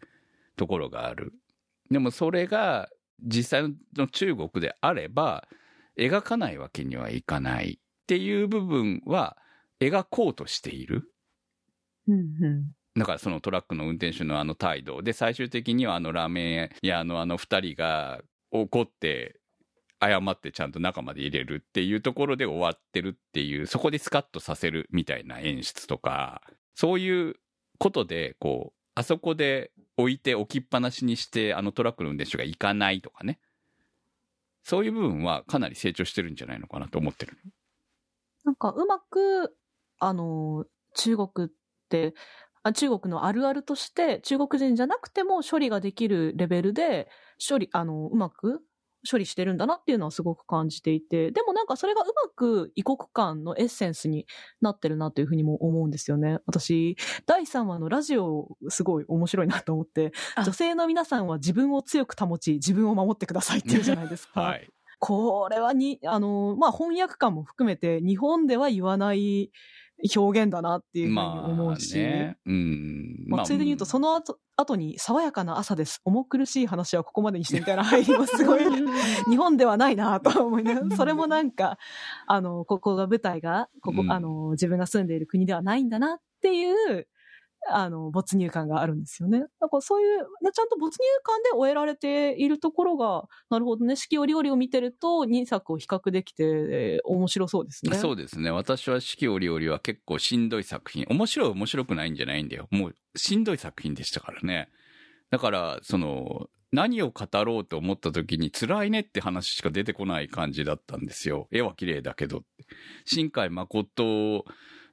[0.57, 1.33] ところがある。
[1.91, 2.89] でもそれが
[3.23, 5.47] 実際の中国であれば、
[5.99, 9.37] 描かないわけにはいかないっていう部分は
[9.81, 11.11] 描こうとしている。
[12.09, 12.73] うんうん。
[12.97, 18.21] だからそのトラックの運転手のあの態度で最終的にはあのラーメン屋のあの二人が
[18.53, 19.41] 怒って
[20.01, 26.43] 謝ってちゃんと中まで入れるっていうところで終わってるっていうそこでスカッとさせるみたいな演出とか
[26.75, 27.35] そういう
[27.79, 33.41] ことでこうあそこで置いて置きっぱなしにしてあのトラックの運転手が行かないとかね
[34.65, 37.37] そういう部分はかなり成長してるんじゃないのかなと思ってる。
[38.45, 39.55] なんかうまく、
[39.99, 40.65] あの、
[40.95, 41.51] 中国
[42.73, 47.09] 中国のあるあるとして、中国人じゃなくても処理ができるレベルで、
[47.47, 48.63] 処理、あの、うまく
[49.09, 54.27] 処理してるんだなっていうのはすごく感じていて、でもなんかそれがうまく異国間のエッセンスに
[54.61, 56.39] なってるなというふうにも思うんですよね。
[56.47, 64.41] 私、第3話のラジオすごい面白いなと思って、あ女性の皆さんは自分を強く保ち、自分を守ってくださいって言うじゃないですか。
[64.41, 64.71] はい。
[65.01, 69.51] これはに、あの、まあ、翻訳感も含めて、日本では言わない
[70.15, 72.37] 表現だなっていうふうに思うし、まあね。
[72.47, 73.25] うん。
[73.29, 76.01] まあ、ついでに言うと、その後、後に、爽やかな朝です。
[76.05, 78.61] 重苦しい話はここまでにしてみたいな入りもすごい、
[79.29, 81.79] 日本ではないなとは思いながら、それもなんか、
[82.27, 87.07] あの、ここが舞台が、ここ、うんあの、自分が住んでいる国ではないんだなっていう、
[87.71, 89.41] あの、没入感があるんですよね。
[89.61, 90.19] だからそういう、
[90.53, 97.97] ちゃんと没入感で終えられているところが、なるほどね、四季折々を見てると、2作を比較できて、えー面白そうですね。
[97.99, 98.51] そうですね。
[98.51, 101.07] 私は四季折々は結構しんどい作品。
[101.09, 102.69] 面白い面白くないんじゃないんだよ。
[102.71, 104.69] もうしんどい作品でしたからね。
[105.31, 111.47] だから、その、何を語ろうと思った時に辛いねって話しか出てこない感じだったんですよ。
[111.53, 112.43] 絵は綺麗だけど。
[113.05, 114.45] 新海誠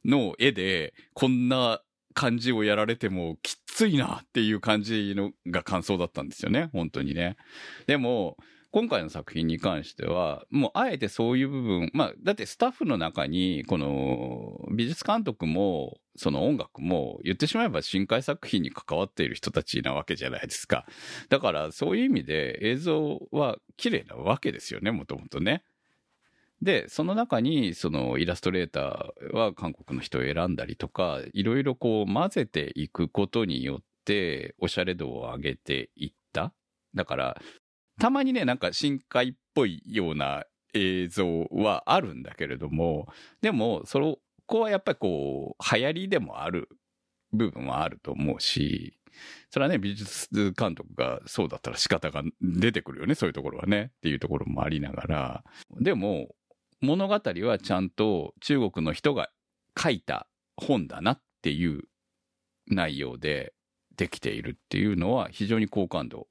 [0.06, 1.82] の絵でこんな
[2.14, 6.70] 感じをやられてもきついなっていう感じのが感想だったんですよね。
[6.74, 7.38] 本当にね。
[7.88, 8.38] でも、
[8.74, 20.86] 今回の作品に関しては、もうあえてそういう部分、まあ、だってスタッフの中に、この美術監督も、その音楽も、言ってしまえば深海作品に関わっている人たちなわけじゃないですか。
[21.28, 25.66] だからそういう意味で映像は綺麗なわけですよね、もともとね。
[26.62, 36.54] で、その中に、そのイラストレーターは韓国の人を選んだりとか、いろいろこう混ぜていくことによって、おしゃれ度を上げていった。
[36.94, 37.42] だから、
[38.00, 43.08] たまにね、なんか深海っぽいような映像はあるんだけれども、
[43.42, 46.70] でも、そこはやっぱりこう、流行りでもある
[47.34, 48.98] 部分はあると思うし、
[49.50, 55.44] それはね、美術監督がそうだったら仕方が出てくるよね、そういうところはね、っていうところもありながら、
[55.80, 56.36] でも、
[56.82, 59.30] 物語はちゃんと中国の人が
[59.78, 61.84] 書いた本だなっていう
[62.68, 63.54] 内容で
[63.96, 66.28] できているっていうのは非常に好感度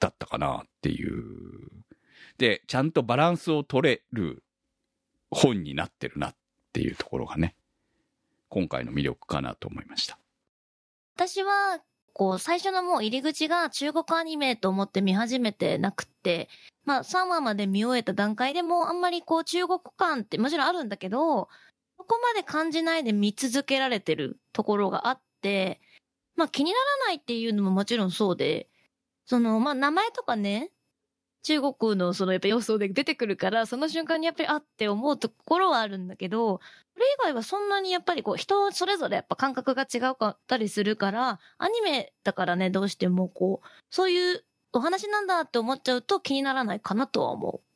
[0.00, 1.12] だったかなっていう。
[2.38, 4.42] で、ちゃんとバランスを取れる
[5.30, 6.36] 本になってるなっ
[6.72, 7.54] ていうところがね、
[8.48, 10.18] 今回の魅力かなと思いました。
[11.14, 11.80] 私は、
[12.12, 16.48] こう、最初のもう入り口が中国アニメと思って見始めてなくって、
[16.84, 21.48] まあ3話まで見終えた段階でもあんまりこう中国感ってもちろんあるんだけど、
[21.98, 25.80] そこまで感じないで見続けられてるところがあって、
[26.36, 28.68] まあ気にならないっていうのももちろんそうで、
[29.26, 30.71] その、まあ名前とかね、
[31.42, 36.60] 中国のそのやっぱ予想で出てくるから、その瞬間にやっぱりあって思うところはあるんだけど、
[36.94, 47.71] それ以外はそんなにやっぱりこう人それぞれやっぱ感覚が違うかったりするから、アニメだからね、どうしてもこう、そういうお話なんだって思っちゃうと気にならないかなとは思う。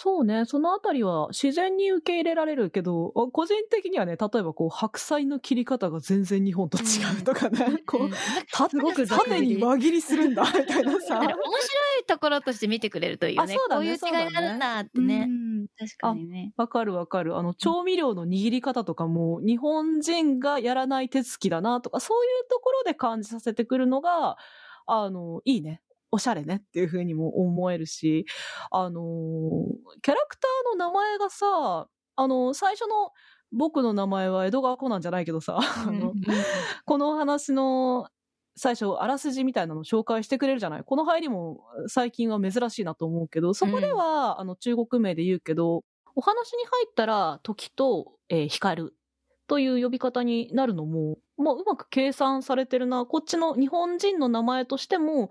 [0.00, 6.82] そうね、そのあたりは自然に受け入れられるけど、あ個人的にはね、例えばこう、白菜の切り方が全然日本と違
[7.20, 7.84] うとかね、う。
[7.84, 8.10] こう、
[8.52, 11.18] たすごく縦りに輪切りするんだ、みたいなさ。
[11.18, 13.54] 面白いところとして見てくれるといいよね。
[13.54, 15.26] あそうだねこういう違いがあるんだってね。
[15.28, 16.52] うん確かにね。
[16.56, 17.36] わかるわかる。
[17.36, 24.36] あの、調味料の握り方とかも、日本人がやらない手つきだなとか、そういうところで感じさせてくるのが、
[24.86, 25.82] あの、いいね。
[26.10, 28.24] おしゃれねっていう風にも思えるし、
[28.70, 29.00] あの
[30.02, 33.12] キャラクターの名前がさ、あの、最初の
[33.52, 36.12] 僕の名前は江戸川コナンじゃないけどさ、 あの、
[36.84, 38.08] この話の
[38.56, 40.84] 最初、あらすじみたいなのを紹介してくれるじゃない？
[40.84, 45.84] この入りも最近は珍しいなと思うけど、そこでは、あの中国名で言うけど、
[46.16, 48.90] お話に入ったら、時と、えー光
[49.46, 53.06] という呼び方になるのも、まあ、うまく計算されてるな。
[53.06, 55.30] こっちの日本人の名前としても、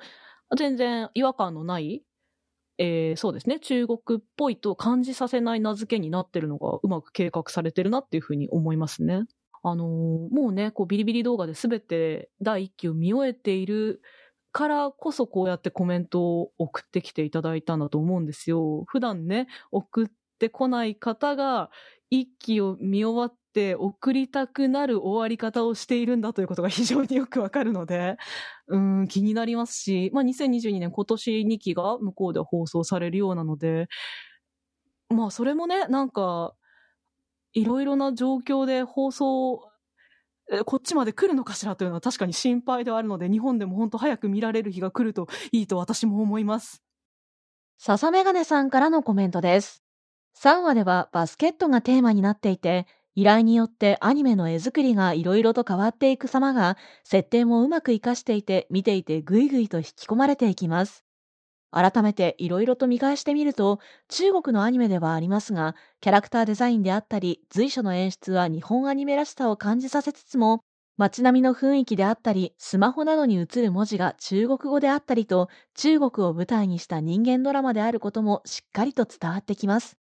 [0.55, 2.03] 全然違和感のない、
[2.77, 9.25] えーそうですね、中国っぽいと感じさせない名付けになってるのがうまく計画されてるなっていうふうに思いますね。
[9.63, 9.87] あのー
[10.33, 14.01] もうね、こうビリビリ動画で全て第一期を見終えている
[14.51, 18.85] からこそこうやってコメントを送ってきていただいたんだと思うんですよ。
[18.87, 20.07] 普段ね、送っ
[20.39, 21.69] てこない方が
[22.09, 28.17] 一期を見終わって送りたくなる終わり方をしているんだということが非常によくわかるので、
[28.69, 33.87] うん、気になりますし、まあ2022年今年2期が向こうで放送されるようなので、
[35.09, 36.53] まあそれもね、なんか、
[37.53, 39.67] いろいろな状況で放送、
[40.65, 46.83] こっちまで来るのかしらというのは確かに心配ではあるので、日本でも本当早く見られる日が来るといいと私も思います。
[47.79, 49.83] 笹メガネさんからのコメントです。
[50.39, 52.85] 3話ではバスケットがテーマになっていて、
[53.17, 61.03] 依頼によってアニメの絵作りがいろいろと変わっていく様が、設定もうまく活かしていて、見ていてぐいぐいと引き込まれていきます。
[61.71, 70.61] 改めていろいろと見返してみると、中国のアニメではありますが、キャラクターデザインであったり、随所の演出は日本アニメらしさを感じさせつつも、
[70.97, 79.97] 街並みの雰囲気であったり、スマホなどに映る文字が中国語であったりと、中国を舞台にした人間ドラマであることもしっかりと伝わってきます。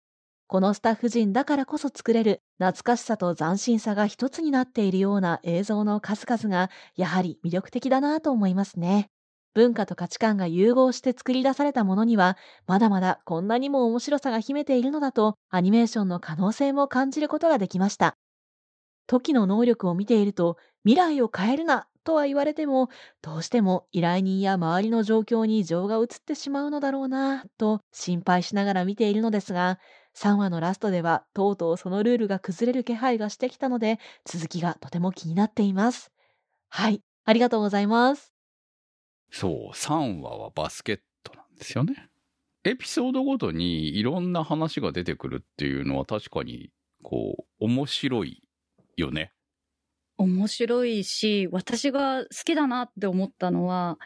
[0.47, 9.09] このスタッフ陣だからこそ作れる懐かしさと斬新さが一つになっているような映像の数々がやはり魅力的だなと思いますね。
[9.55, 18.17] 文化と価値観が融合して作り出されたものにはまだまだこんなにも面白さが秘めているのだとアニメーションの可能性も感じることができました。
[19.07, 22.89] 時の能力を見ていると未来を変えるなとは言われても
[23.21, 29.79] どうしても依頼人や周りの状況に情が移ってしまうのだろうなと心配しながら見ているのですが
[30.15, 36.11] 3話のラストではとうとうそのルールが崩れる気配がしてきたので続きがとても気になっています。
[36.69, 38.33] はい、ありがとうございます。
[39.31, 42.09] そう、3話はバスケットなんですよね。
[42.63, 46.71] エピソードごとにいろんな話が出てくるっていうのは確かに、
[47.03, 48.41] こう、面白い
[48.97, 49.33] よね。
[50.17, 53.99] 面白いし、私が好きだなって思ったのは、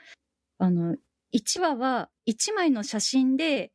[0.57, 0.97] あの、
[1.33, 3.71] 1話は1枚の写真で、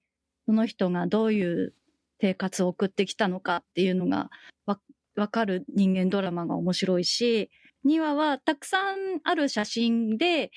[0.47, 1.75] その人がどういう
[2.21, 4.31] 生活を送ってきたのかっていうのが
[4.67, 4.79] わ
[5.17, 7.51] わかる人間ドラマが面白いし、
[7.87, 10.51] 2話はたくさんある写真で、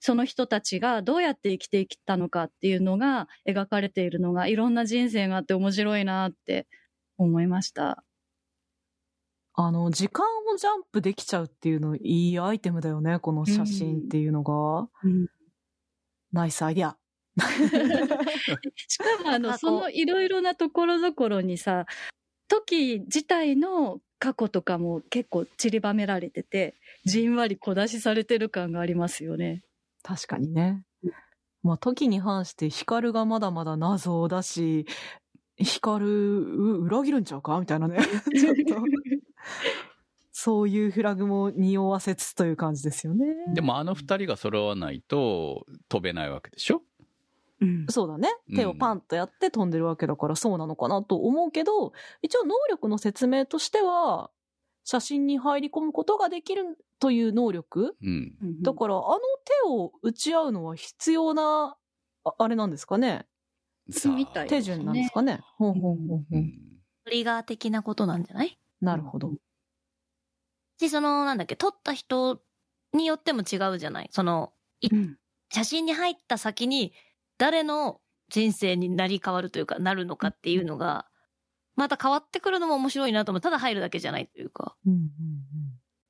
[0.00, 6.68] その人たちがどうやって生きてきたのかっていうのが描かれているのがいろんな人生があって面白いなって
[7.16, 8.04] 思いました。
[9.54, 14.88] あの、時間をジャンプできちゃうっていうのいいアイテムだよね、この写真っていうのが。
[16.30, 16.96] ナイスアイディア。
[18.88, 21.86] しかもあの、そのいろいろなところどころにさ、
[22.48, 26.74] 時自体の過去とかも結構散りばめられてて、
[27.04, 29.62] じんわり小出しされてる感がありますよね。
[30.02, 30.84] 確かにね。
[31.62, 34.86] まあ、時に反して光がまだまだ謎だし、
[35.56, 37.98] 光う裏切るんちゃうかみたいなね。
[38.38, 38.76] ちょっと。
[40.40, 43.26] そういうフラグも匂わせつつという感じですよね。
[43.54, 46.82] でもあの二人が揃わないと飛べないわけでしょ？
[47.60, 47.86] うん。
[47.88, 48.28] そうだね。
[48.54, 51.92] 手をパンとやって飛んでるわけだからそうなのかなと思うけど、
[52.22, 54.30] 一応能力の説明としては、
[54.84, 57.96] 写真に入り込むことができるという能力。
[58.02, 58.62] うん。
[58.62, 61.76] だから、あの手を打ち合うのは必要な、
[62.24, 63.26] ああれなんですかね。
[64.48, 65.40] 手順なんですかね。
[65.56, 66.36] ほうほうほうほう。
[66.36, 66.58] うん。
[67.04, 68.58] トリガー的なことなんじゃない？
[68.80, 69.32] なるほど。
[70.78, 72.40] し、その、なんだっけ、撮った人
[72.92, 74.08] によっても違うじゃない？
[74.12, 74.52] その、
[74.92, 75.18] うん。
[75.50, 76.92] 写真に入った先に
[77.38, 81.06] 誰の人生になり変わるというか、なるのかっていうのが、
[81.76, 83.40] また変わってくるのも面白いなと思う。
[83.40, 84.76] ただ入るだけじゃないというか。
[84.86, 85.08] うんうんうん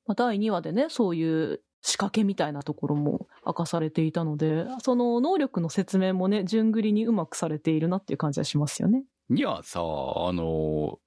[0.07, 9.03] まあ、第2話でね、そういう仕掛けみたいなところも明かされていたので、その能力の説明もね、順繰りにうまくされているなっていう感じはしますよね。
[9.29, 10.99] にはさ、あの、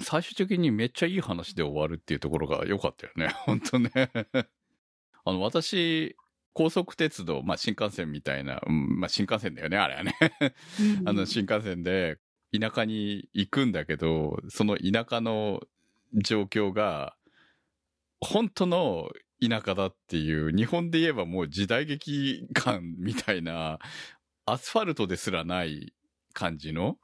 [0.00, 3.34] 最終的にめっちゃいい話で終わるっていうところが良かったよね。
[3.44, 3.90] 本当ね。
[5.24, 6.16] あの、私、
[6.54, 10.16] 高速鉄道、まあ新幹線みたいな、うんまあ新幹線だよね、あれはね。
[11.04, 12.18] あの新幹線で
[12.58, 15.60] 田舎に行くんだけど、その田舎の
[16.14, 17.16] 状況が、
[18.20, 19.10] 本当の
[19.42, 23.78] 田舎だっていう、日本で言えばもう時代劇感みたいな、
[24.46, 25.92] アスファルトですらない
[26.32, 26.98] 感じの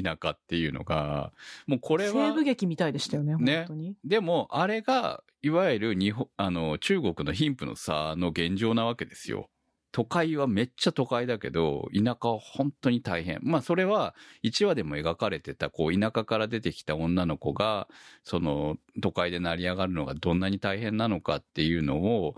[0.00, 1.32] 田舎っていうのが、
[1.66, 3.96] もうこれは西部、劇みたいでしたよね、ね本当に。
[4.04, 9.48] でもあれが、いわゆる日本、あの、中国の貧富の差の現状なわけですよ。
[9.92, 13.38] 都会はめっちゃ都会だけど、田舎は本当に大変。
[13.44, 17.86] まあそれは1話でも描かれてた、こう田舎から出てきた女の子が、
[18.24, 22.34] その都会で成り上がるのがどんなに大変なのかっていうのを、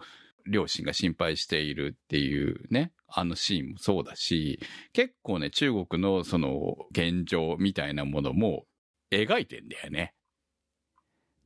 [0.46, 4.60] 両親が心配しているっていうね、あのシーンもそうだし、
[4.92, 8.66] 結構ね、中国のその現状みたいなものも
[9.10, 10.12] 描いてんだよね。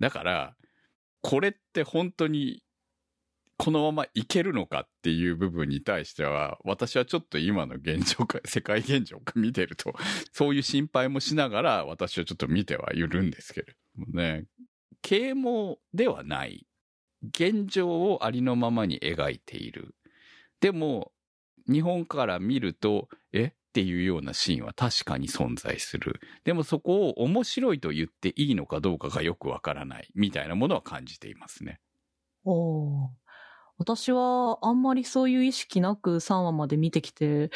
[0.00, 0.56] だから、
[1.22, 2.62] これって本当に
[3.56, 9.94] このままいけるのかっていう部分に対しては、私はちょっと今の現状か、世界現状か 見てると、
[10.32, 14.46] そういう心配もしながら私はちょっと見てはいるんですけれどもね、
[15.00, 16.66] 啓蒙ではない。
[17.22, 19.94] 現状をありのままに描いている。
[20.58, 21.12] でも、
[21.70, 26.20] 日本から見ると、えっていうようなシーンは確かに存在する。
[26.44, 30.08] でもそこを面白いと言っていいのかどうかがよくわからない。
[30.14, 31.80] みたいなものは感じていますね。
[32.44, 33.08] おー
[33.78, 37.50] 私はあんまりそういう意識なく3話まで見てきて、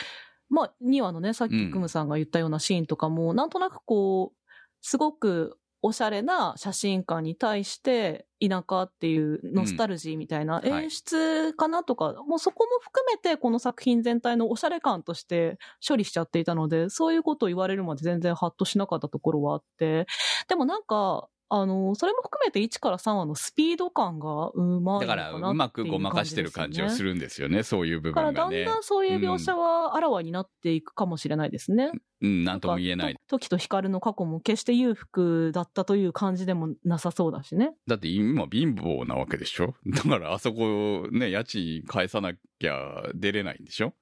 [0.48, 4.50] まあ2話のね、さっきクムさんが言ったようなシーンとかも、なんとなくこう、
[4.80, 10.84] すごくおしゃれな写真館に対して田舎っていうノスタルジーみたいなはい。
[10.84, 20.06] 演出かなとか、もうそこも含めてこの作品全体のおしゃれ感として処理しちゃっていたので、そういうことを言われるまで全然ハッとしなかったところはあって、
[20.48, 27.62] でもなんか、あの、それも含めて1から3話のスピード感がうまいのだから、うまくごまかしてる感じはするんですよね。
[27.62, 28.62] そういう部だからだ分がね。
[28.64, 31.92] んだんそういう描写はあらわになっていくかもしれないですね。
[32.20, 33.14] うん、なんとも言えない。
[33.28, 37.74] と時と光の過去も決して裕福だったという感じでもなさそうだしね。
[37.86, 39.74] だって今貧乏なわけでしょ？
[39.86, 43.88] だからあそこね、家賃返さなきゃ出れないんでしょ？
[43.90, 43.92] っ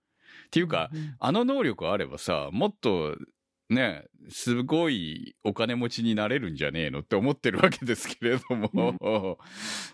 [0.50, 3.16] ていうか、うんあの能力あればさ、もっと、
[3.74, 9.38] ね、すごいお金持ちになれるんじゃねえのって思ってるわけですけれども、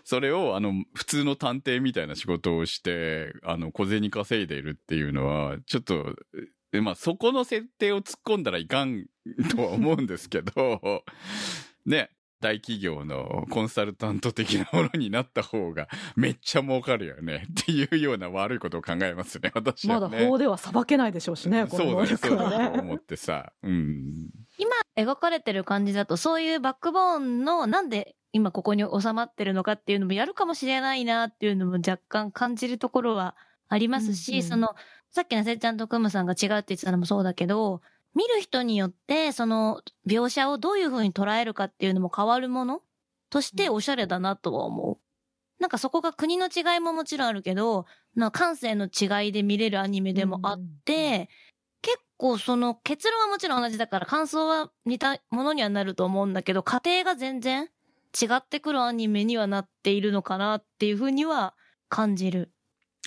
[0.03, 6.15] それをあの、普通の探偵みたいな仕事をして、あの、小銭稼いでいるっていうのは、ちょっと、
[6.73, 9.05] えまあ、そこの設定を突っ込んだらいかん
[9.49, 11.03] とは思うんですけど、
[11.85, 12.09] ね、
[12.41, 20.01] 大企業のコンサルタント的なものになった方がめっちゃ儲かるよねっていうような悪いことを考えますね、私はね。
[20.01, 22.57] まだ法では裁けないでしょうしね、この能そうだよ、そう力はね。
[22.57, 23.53] だと思ってさ。
[23.63, 24.29] うん。
[24.57, 33.35] 今描かれてる感じだと、そういうバックボーンのなんで今ここに収まってるのかっていうのもやるかもしれないなっていうのも若干感じるところは
[33.67, 34.69] ありますし、うんうんその、
[35.11, 37.81] さっきのせっちゃんとクムさんが違うって言ってたのもそうだけど、
[38.15, 42.81] 見る人によって、その描写をどういう風に捉えるかっていうのも変わるもの？
[43.29, 44.97] としておしゃれだなとは思う。
[45.61, 47.85] なんかそこが国の違いももちろんあるけど、
[48.15, 51.29] な感性の違いで見れるアニメでもあって、
[51.81, 57.69] 結構その結論はもちろん同じだから感想は似たものにはなると思うんだけど、過程が全然
[58.19, 61.53] 違ってくるアニメにはなっているのかなっていうふうには
[61.87, 62.51] 感じる。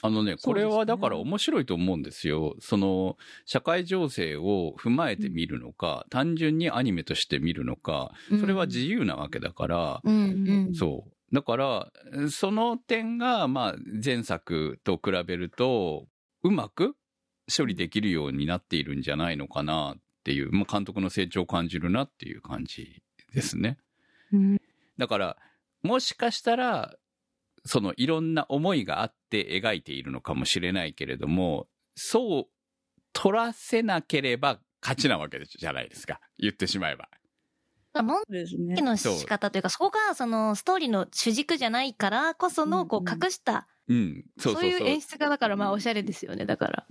[0.05, 2.57] あのね、これはだから面白いと思うんですよ。
[2.61, 10.15] その、社会情勢を踏まえて見るのか、単純にアニメとして見るのか、それは自由なわけだから、うん
[10.67, 10.75] うん。
[10.75, 11.35] そう。
[11.35, 11.93] だから、
[12.31, 13.75] その点が、まあ、
[14.05, 16.07] 前作と比べると、
[16.43, 16.97] うまく
[17.57, 23.03] 処理できるようになっているんじゃないのかなっていう、まあ、監督の成長を感じるなっていう感じ
[23.33, 23.79] ですね。
[24.35, 24.61] うん
[24.99, 25.37] だから、
[25.83, 26.95] もしかしたら、
[27.65, 32.45] そのいろんな思いがあって描いているのかもしれないけれども、そう
[33.13, 36.21] 取らせなければ勝ちなわけじゃないですか。
[36.39, 37.09] 言ってしまえば。
[38.03, 44.25] 問そうですね題の仕方というか、そこがそのストーリーの主軸じゃないからこその、こう隠した、うん。
[44.39, 44.81] そうそそううそう。
[44.81, 46.87] いう演出がだからまあおしゃれですよね、だから。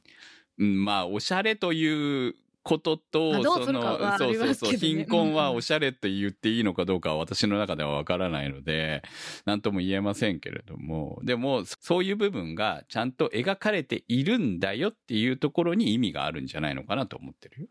[0.57, 9.03] うんまあ、おしゃれということと、その、そうそうそう、貧困はおしゃれって言っていいのかどうかは私の中ではわからないので、
[9.45, 17.67] なんとも言えませんけれども、でも、そういう部分がちゃんと描かれているんだよっていうところに意味があるんじゃないのかなと思ってるよ。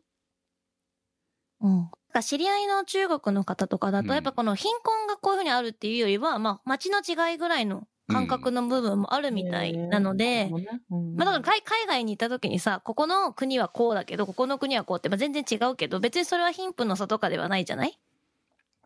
[1.63, 1.77] うん。
[1.79, 10.51] なんか知り合いの中国の方とかだと、うんやっぱこの貧困がこういうふうにあるっていうよりは、まあ街の違いぐらいの感覚の部分もあるみたいなので、
[10.91, 17.99] まあだから海海外に行った時にさ、ここの国はこうだけど、ここの国はこうって、まあ全然違うけど、別にそれは貧富の差とかではないじゃない？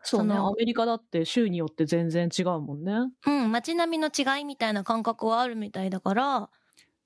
[0.03, 0.35] そうね。
[0.35, 2.93] アメリカだって州によって全然違うもんね。
[3.25, 6.49] うん、街並みの違いみたいな感覚はあるみたいだから、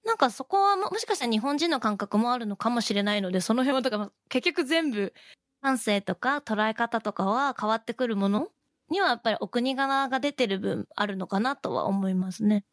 [0.05, 5.13] なんかそこはももしかしたら日本人の感覚もあるのかもしれないので、その辺はだから結局全部
[5.61, 8.49] 感性とか捉え方とかは変わってくるもの
[8.91, 12.63] にはやっぱりお国柄が出てる分あるのかなとは思いますね。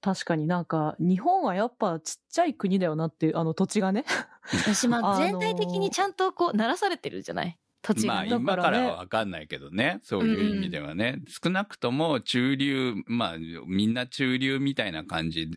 [0.00, 4.06] 確かになんか、日本はやっぱちっちゃい国だよなっていう、あの土地がね。
[4.50, 7.58] 私まああのー全体的にちゃんとこう、鳴らされてるじゃない？
[7.82, 8.36] 土地まあがね。
[8.36, 13.36] 今からはわかんないけどね、そういう意味ではね、少なくとも中流、まあ
[13.66, 15.50] みんな中流みたいな感じ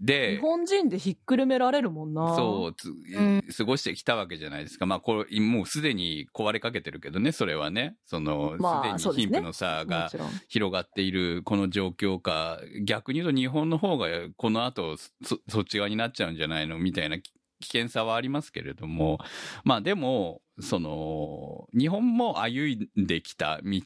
[0.00, 2.36] で、日本人でひっくるめられるもんな。
[2.36, 4.86] そう、つん過ごしてきたわけじゃないですか。
[4.86, 7.96] まあ、これ、もうすでに壊れかけてるけどね、それはね。
[8.04, 10.10] その、まあすでに貧富の差もが。
[10.48, 17.30] 広がっているこの状況か、逆に言うと日本の方がこの後そ、そっち側になっちゃうんじゃないのみたいな危
[17.60, 19.18] 険さはありますけれども、
[19.64, 23.80] まあでも、その、日本も歩んできた道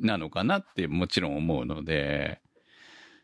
[0.00, 2.40] なのかなってもちろん思うので、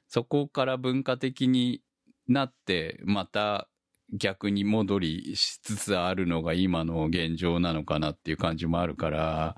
[0.09, 1.81] そこから文化的に
[2.29, 3.69] なって、また
[4.13, 9.57] 逆に戻りしつつあるのが今の現状なのかなっていう感じもあるから、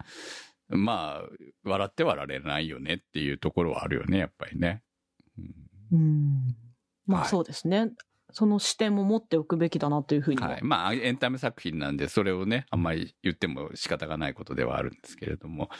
[0.69, 1.29] まあ、
[1.65, 4.83] 笑ってはられないよねっていうところはあるよね、やっぱりね。
[5.39, 6.57] うんうん。
[7.07, 7.91] まはいあそうですね。
[8.35, 10.49] その視点も持っておくべきだなというふうには。
[10.49, 10.63] はい。
[10.63, 15.71] まあ、エンタメ作品なんで、それをね、あんまり言っても仕方がないことではあるんですけれども、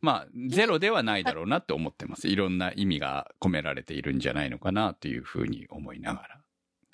[0.00, 2.28] まあ、ゼロではないだろうなって思ってます。
[2.28, 6.40] いろんな意味が込められているんじゃないのかなというふうに思いながら。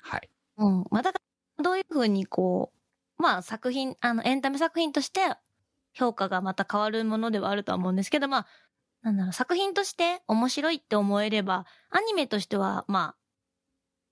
[0.01, 0.29] はい。
[0.57, 0.83] うん。
[0.91, 1.19] まあ、だか
[1.57, 2.73] ら、どういうふうにこ
[3.17, 5.21] う、まあ作品、あの、エンタメ作品として
[5.93, 8.47] 評価がまた変わるものではあるとは思うんですけど、まあ、
[9.01, 13.24] なんだろう、作品として面白いって思えれば、アニメとしては、まあ、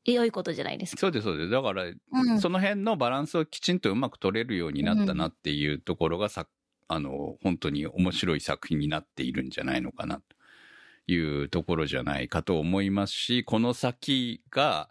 [0.05, 0.99] 良いことじゃないですか。
[0.99, 1.49] そうです、そうです。
[1.49, 1.89] だから、う
[2.33, 6.47] んその辺のバランスをきちんとうまく取れるようになったなっていうところがさ、
[6.87, 10.23] あの、本当に面白い作品になっているんじゃないのかなと
[11.11, 14.89] いうところじゃないかと思いますし、この先が、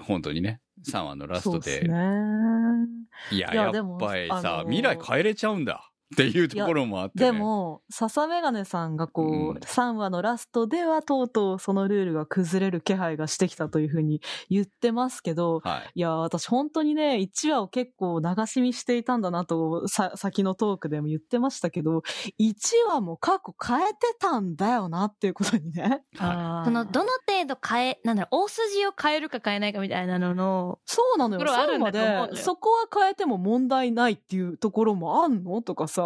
[0.00, 2.88] 本当にね、3話のラストで、そうですね。
[3.32, 7.32] いや、いややっぱりさ、あのー未来変えれちゃうんだっていうところもあって、ね。
[7.32, 15.90] で、も、笹メガネさんがこう、うん3話のラストではとうとうそのルールが崩れる気配がしてきたというふうに言ってますけど、はい。
[15.94, 22.02] いや、私本当にね、1話を結構流し見していたんだなと、さ、先のトークでも言ってましたけど、
[22.40, 22.54] 1
[22.88, 26.02] 話も過去変えてたんだよなっていうことにね。
[26.16, 31.40] はその、どの程度変え、なんだろう、大筋を変えるか変えないかみたいなのの、そうなのよ。
[31.40, 35.60] ところはあるんだと思うそこは変えても問題ないっていうところもあんの？
[35.62, 35.97] とかさ、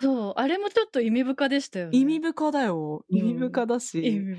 [0.00, 1.98] そう、あれもちょっと意味深でしたよね。
[1.98, 3.04] 意味深だよ。
[3.08, 4.06] うん意味深だし。
[4.06, 4.36] 意味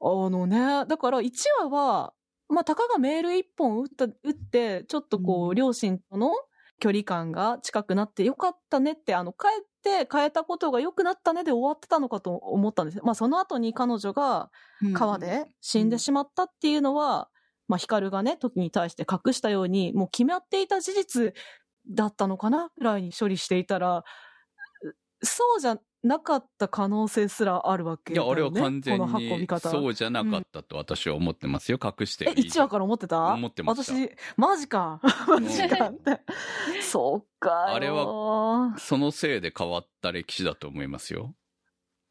[0.00, 2.12] あのね、だから1話は、
[2.48, 6.32] まあ、たかがメール一本打った、打って、ちょっとこう、うん両親との
[6.78, 13.04] 距離感が近くなってよかったねって、あの、帰って変えたことが良くなったねで終わってたのかと思ったんですよ。
[13.04, 14.50] まあ、その後に彼女が
[14.92, 17.30] 川で死んでしまったっていうのは、
[17.68, 21.34] まあ、ヒカルがね、時に対して隠したように、もう決まっていた事実
[21.88, 22.70] だったのかな？
[22.78, 24.04] ぐらいに処理していたら、う
[25.22, 28.42] そうじゃなかった可能性すらあるわけいや、だよね。
[28.42, 29.70] あれは完全この運びに方。
[29.70, 31.78] そうじゃなかったと私は思ってますよ。
[31.82, 33.32] 隠してえ、1話から思ってた？
[33.32, 35.00] 思ってました私、マジか。
[35.26, 36.20] マジかって。
[36.82, 37.56] そうかよ。
[37.74, 41.34] あれはそのせいで変わった歴史だと思いますよ。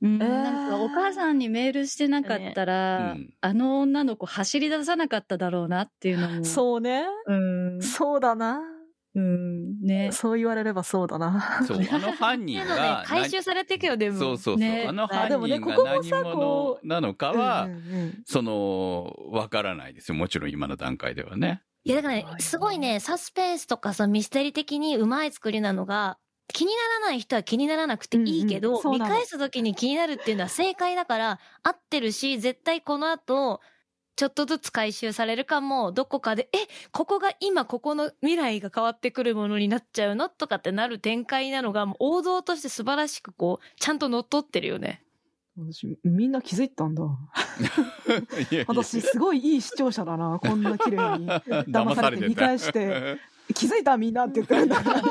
[0.01, 6.43] うんえーなんかお母さんにメールしてなかったら、うんあの女の子走り出さなかっただろうなっていうのも。
[6.43, 7.05] そうね。
[7.28, 7.34] う
[7.78, 7.82] ん。
[7.82, 8.59] そうだな。
[9.16, 9.82] うん。
[9.82, 10.11] ね。
[10.11, 11.63] そう言われればそうだな。
[11.66, 14.20] そう、 あの犯人が、回収されていくよ、でも。
[14.20, 14.57] そうそうそう。
[14.57, 20.16] ねあの犯人が何者なのかは、うんうんうんその、わからないですよ。
[20.16, 21.61] もちろん今の段階ではね。
[21.86, 33.61] いや、だからね、すごいね、サスペンスとかさ、ミステリ的にうまい作りなのが、気にならない人は気にならなくていいけど、うんうん見返す時に気になるっていうのは正解だから、合ってるし、絶対この後、
[34.16, 36.57] ちょっとずつ回収されるかも、どこかで、え、
[36.91, 45.03] ここが今ここの未来が変わってくるものになっちゃうのとかってなる展開なのが、もう王道として素晴らしくこう、ちゃんと乗っ取ってるよね。
[45.57, 47.03] 私、みんな気づいたんだ。
[47.03, 47.07] い
[48.43, 50.39] やいや私、すごいいい視聴者だな。
[50.39, 51.28] こんな綺麗に。
[51.72, 53.18] 騙されて見返して。
[53.53, 55.01] 気づいたみんなって言ってるんだから。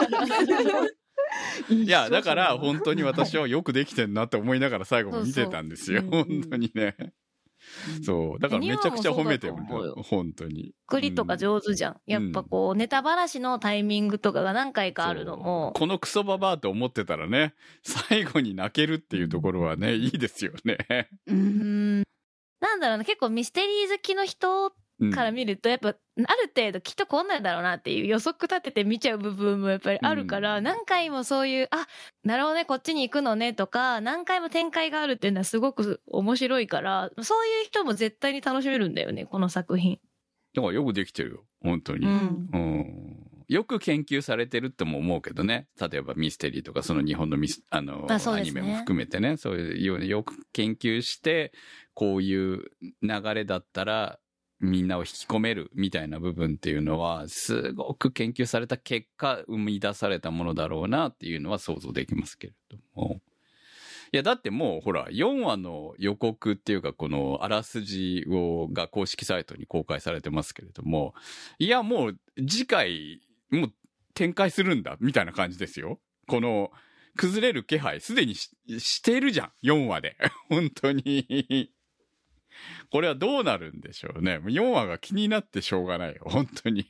[1.68, 6.02] いいや、だから本本当に私はよくできてんなって思いながら最後も見てたんですよ。
[6.02, 6.96] そうそう本当にね。
[8.04, 8.38] そう。
[8.40, 10.72] だからめちゃくちゃ褒めてる日本当に。
[10.88, 12.00] 作りとか上手じゃん。
[12.06, 20.78] やっぱこう、ネタばらしのタイミングとかが何回かあるのも、このクソババアと思ってたらね、最後に泣けるっていうところはね、いいですよね。
[21.26, 22.02] うーん。
[22.60, 31.86] なんだろうな、結構ミステリー好きの人うんから見ると、やっぱ、ある程度きっとこんなんだろうなっていう予測立てて見ちゃう部分もやっぱりあるから、うん何回もそういう、あ、
[32.24, 39.98] なるほどね、こっちに行くのねとか、何回も展開があるっていうのはすごく面白いから、そういう人も絶対に楽しめるんだよね、この作品。
[40.55, 41.44] だからよくできてるよ。
[41.61, 42.07] 本当に。
[42.07, 45.66] うんうんよく研究されてるっても思うけどね。
[45.78, 51.52] 例えばミステリーとか、その日本のミス、あの、あそうアニメも含めてね、そういうようによく研究して、
[51.92, 52.70] こういう
[53.02, 54.18] 流れだったら、
[54.64, 63.20] みんなを引き込めるみたいな部分っていうのは、すごく研究された結果、生み出されたものだろうなっていうのは想像できますけれども。
[64.12, 71.14] いや、だってもう、ほら、4話の予告っていうか、このあらすじを、が公式サイトに公開されてますけれども、
[71.58, 73.72] いや、もう、次回、もう
[74.14, 75.98] 展開するんだ、みたいな感じですよ。
[76.28, 76.70] この、
[77.16, 80.16] 崩れる気配、すでにししてるじゃん、4話で。
[80.48, 81.72] 本当に。
[82.90, 84.38] これはどうなるんでしょうね。
[84.44, 86.86] 4話が気になってしょうがないよ、本当に。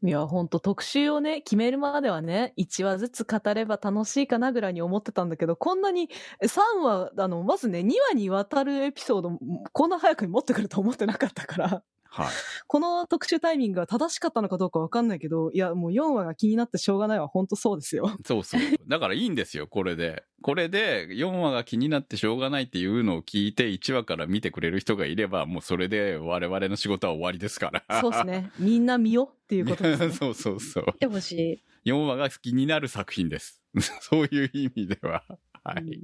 [0.00, 6.08] いや、本当特集をね、決めるまではね、1話ずつ語れば楽しいかなぐらいに思ってたんだけど、こんなに
[6.40, 9.38] 3話、あの、まずね、2話にわたるエピソード、
[9.72, 12.26] こんな早くに持ってくると思ってなかったから、はい。
[12.66, 18.10] この特集タイミングが正しかったのかどうかわかんないけど、いや、もう4話が気になってしょうがないは本当そうですよ。
[18.26, 18.60] そうそう。
[18.88, 20.24] だからいいんですよ、これで。
[20.42, 28.00] これで4話が気になってしょうがないっていうのを聞いて1話から見てくれる人がいれば、もうそれで我々の仕事は終わりですから。
[28.00, 28.50] そうですね。
[28.58, 30.12] みんな見よっていうことです、ね。
[30.14, 30.84] そうそうそう。
[30.86, 31.90] 見てほしい。
[31.90, 33.62] 4話が気になる作品です。
[34.00, 35.24] そういう意味では。
[35.64, 36.00] はい。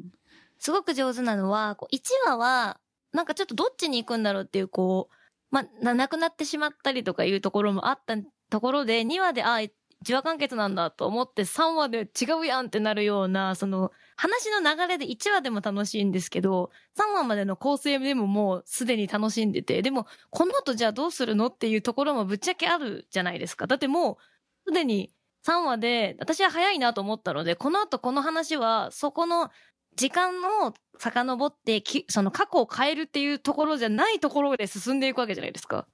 [0.59, 2.80] すごく上手なのは、こう1話は、
[3.12, 5.14] なんかちょっとどっちに行くんだろうっていう、こう、
[5.55, 8.16] まあ、な、くなってしまったりとかいうところもあった
[8.50, 9.70] ところで、2話で、ああ、1
[10.12, 23.68] 話完結なんだと思って、3話で違うやんってなるような、その、話の流れで1話でも楽しいんですけど、3話までの構成でももうすでに楽しんでて、でも、この後じゃあどうするのっていうところもぶっちゃけあるじゃないですか。
[23.68, 24.18] だっても
[24.66, 25.14] う、すでに
[25.46, 29.50] 3話で、私は早いなと思ったので、この後この話は、そこの
[29.97, 30.32] 時間
[30.64, 35.86] を遡ってき、その過去を変えるっていうところじゃないところで進んでいくわけじゃないですか。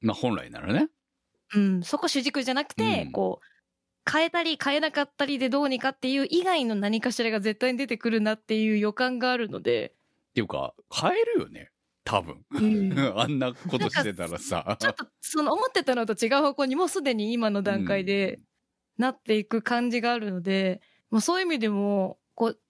[0.00, 0.88] まあ本来ならね。
[1.54, 9.94] うん、そこ主軸じゃなくて、うんこう、変えたり変えなかったりでどうにかっていう以外の何かしらが絶対に出てくるなっていう予感があるので、
[10.30, 11.70] っていうか、変えるよね。
[12.04, 12.44] 多分。
[13.16, 14.76] あんなことしてたらさ。
[14.78, 18.40] ちょっとその思ってたのと違う方向にもうすでに今の段階で
[18.96, 20.80] なっていく感じがあるので、
[21.10, 22.60] もうそういう意味でも、こう、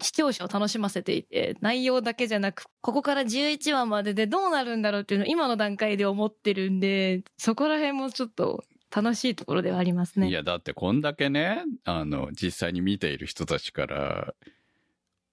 [0.00, 10.28] 視聴者を楽しませていて、内容だけじゃなく、ここから11話まででどうなるんだろうっていうのを今の段階で思ってるんで、そこら辺もちょっと楽しいところではありますね。
[10.28, 14.34] いや、だってこんだけね、あの、実際に見ている人たちから、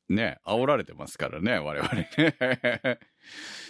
[0.09, 2.09] ね、煽られてますからね、我々ね。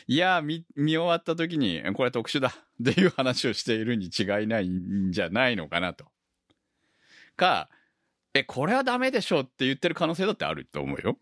[0.08, 6.06] いや、見、見終わった時に、これ特殊だっていう話をしているに違いないんじゃないのかなと。
[7.36, 7.70] か、
[8.36, 11.18] え、これはダメでしょって言ってる可能性だってあると思うよ。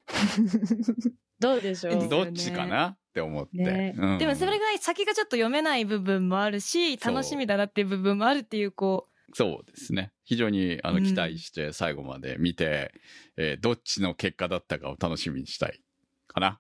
[1.40, 2.10] どうでしょう。
[2.10, 2.88] どっちかな？
[2.88, 3.58] って思って。
[3.58, 10.12] ねうんでもそれぐらい先がちょっと読めない部分もあるし、楽しみだなっていう部分もあるっていう、こう、そうですね。
[10.24, 12.92] 非常にあのうん期待して最後まで見て、
[13.38, 15.80] えーどっちの結果だったかを楽しみにしたい
[16.28, 16.50] かな？
[16.50, 16.60] っ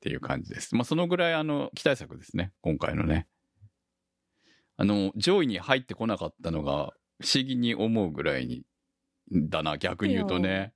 [0.00, 0.74] ていう感じです。
[0.74, 2.52] まあそのぐらいあの期待作ですね。
[2.62, 3.26] 今回のね。
[4.76, 8.64] あの、上位に入ってこなかったのが不思議に思うぐらいに、
[9.32, 10.72] だな、逆に言うとね。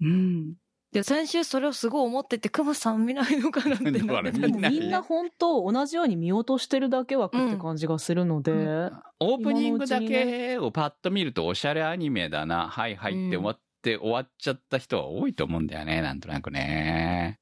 [0.00, 0.54] うん。
[0.92, 17.38] で、先週それをすごい思ってて、クマさん見ないのかなってなってたんだかみんなみんな本当同じように見落としてるだけ枠って感じがするので、うオープニングだけをパッと見るとおしゃれアニメだな、はいはいって終わって、終わっちゃった人は多いと思うんだよね、なんとなくね。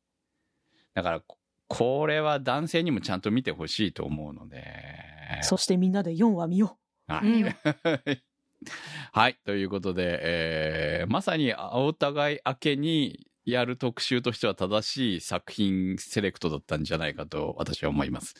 [0.95, 1.39] だから、こ
[1.69, 4.65] これは男性にもちゃんと見てほしいと思うので。
[5.43, 8.23] そしてみんなで4話見よはい。
[8.63, 8.69] う ん
[9.13, 9.39] はい。
[9.45, 18.35] ということで、えーまさにお互い明けにやる特集としては正しい作品セレクトだったんじゃないかと私は思います。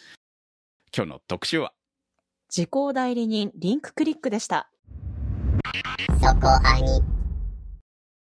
[0.95, 1.71] 今日の特集は？
[1.71, 1.73] う。
[2.51, 4.71] 時効代理人リンククリックでした。
[6.21, 7.01] そこアニ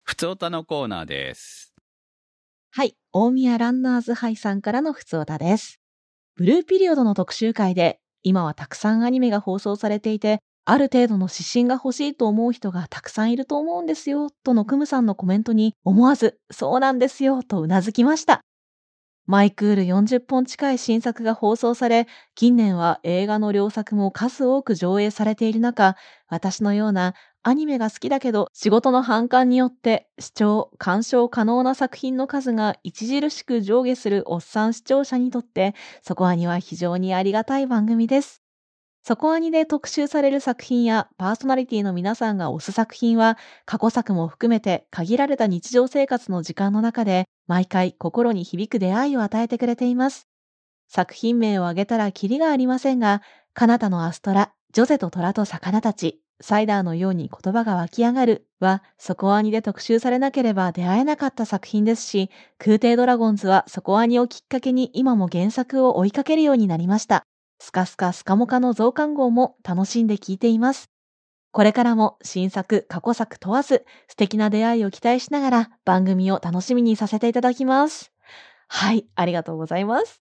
[0.04, 1.74] ふつおたのコーナーです。
[2.72, 2.96] はい。
[3.12, 5.80] 大宮ランナーズハイさんからのふつおたです。
[6.36, 18.40] ブルーピリオドの特集会で、今はたくさんアニメが放送されていて、ある程度の指針が欲しいと思う人がたくさんいると思うんですよ、とのクムさんのコメントに、思わず、そうなんですよ、と頷きました。
[19.26, 22.06] マイクール40本近い新作が放送され、
[22.36, 25.96] 近年は映画の良作も数多く上映されている中、
[26.28, 38.40] 私のようなアニメが好きだけど仕事の反感によって視聴、鑑賞可能な作品の数が著しく上下するおっさん視聴者にとって、そこアニは非常にありがたい番組です。
[39.02, 50.28] そこアニで特集される作品やパーソナリティの皆さんが推す作品は過去作も含めて限られた日常生活の時間の中で毎回心に響く出会いを与えてくれています。
[50.88, 53.22] 作品名を挙げたらキリがありませんが、
[53.54, 67.24] カナタのアストラ、ジョゼと虎と魚たち、サイダーのように言葉が湧き上がるは、そこアニで特集されなければ出会えなかった作品ですし、空挺ドラゴンズはそこアニをきっかけに今も原作を追いかけるようになりました。
[67.60, 70.90] スカスカスカモカの増刊号も楽しんで聞いています。
[71.52, 78.12] これからも新作、過去作問わず素敵な出会いを期待しながら番組を楽しみにさせていただきます。
[78.66, 80.22] はい、ありがとうございます。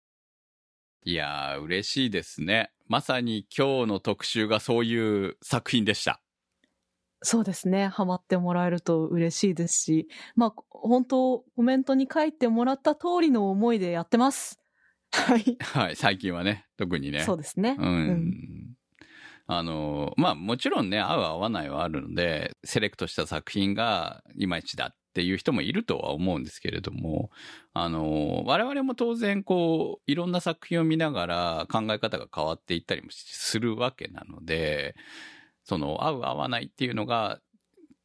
[1.04, 2.70] いやー、嬉しいですね。
[2.86, 6.20] まさに今日の特集がそういう作品でした。
[7.22, 7.86] そうですね。
[7.86, 14.61] ハマってもらえると嬉しいですし、まあ、本当コメントに書いてもらった通りの思いでやってます。
[15.12, 15.56] はい。
[15.60, 17.20] はい、最近はね、特にね。
[17.20, 17.76] そうですね。
[17.78, 17.86] うん。
[17.86, 18.52] うん
[19.46, 27.30] あの、まあもちろんね、合う合わないはあるので、セレクトした作品がいまいちだっていう人もいるとは思うんですけれども、
[27.74, 34.94] あの、我々も当然こう、いろんな作品を見ながら考え方が変わっていったりもするわけなので、
[35.64, 37.40] その、合う合わないっていうのが、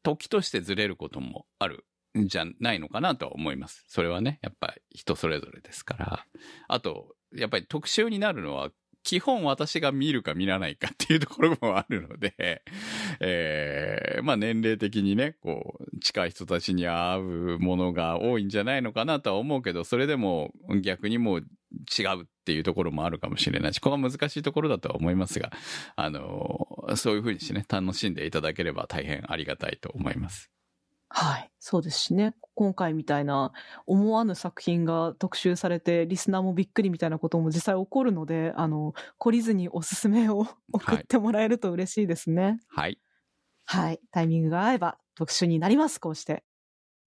[0.02, 1.78] 時としてずれることもあるん
[2.14, 3.84] じゃないのかなとは思います。
[3.88, 6.26] それはね、やっぱ人それぞれですから。
[6.68, 8.70] あと、やっぱり特集になるのは、
[9.04, 12.62] 基本私が見るか見らないかっていうところもあるので、
[13.20, 20.52] えーまあ年齢的にね、こう、近い人たちに合うものが多いんじゃないのかなとは思うけど、それでも
[20.82, 25.52] 逆にもう違うっていうところもあるかもしれないし、ここは難しいところだとは思いますが、
[25.96, 30.50] あの、そういうふうにしてね、楽しんでいただければ大変ありがたいと思います。
[31.10, 31.50] はい。
[31.58, 32.34] そうですしね。
[32.54, 33.52] 今回みたいな
[33.86, 42.60] 思わぬ作品が特集されて、リスナーもびっくりみたいなことも実際起こるので、あの、懲りずにおすすめを 送ってもらえると嬉しいですね。
[42.68, 42.98] はい。
[43.64, 44.00] はい。
[44.10, 46.44] タイミングが合えば特集になります、こうして。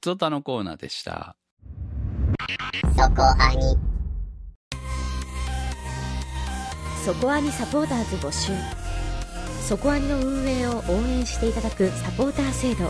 [0.02, 1.36] ゾタのコーナーでした。
[2.97, 3.78] そこアニ
[7.06, 8.52] そこアニサポーターズ募集
[9.68, 12.89] そこアニの運営を応援していただくサポーター制度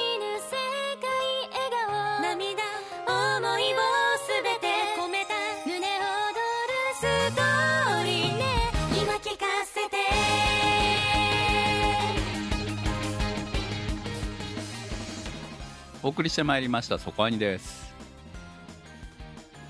[16.11, 17.91] 送りしてまいりましたそこアニです。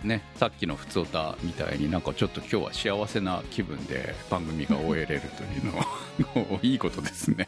[0.04, 5.86] ねさっきの「ふつおた」みたいになんかちょっと今日は幸せな気分で番組が終えれるというのは
[6.34, 7.48] もういいことですね。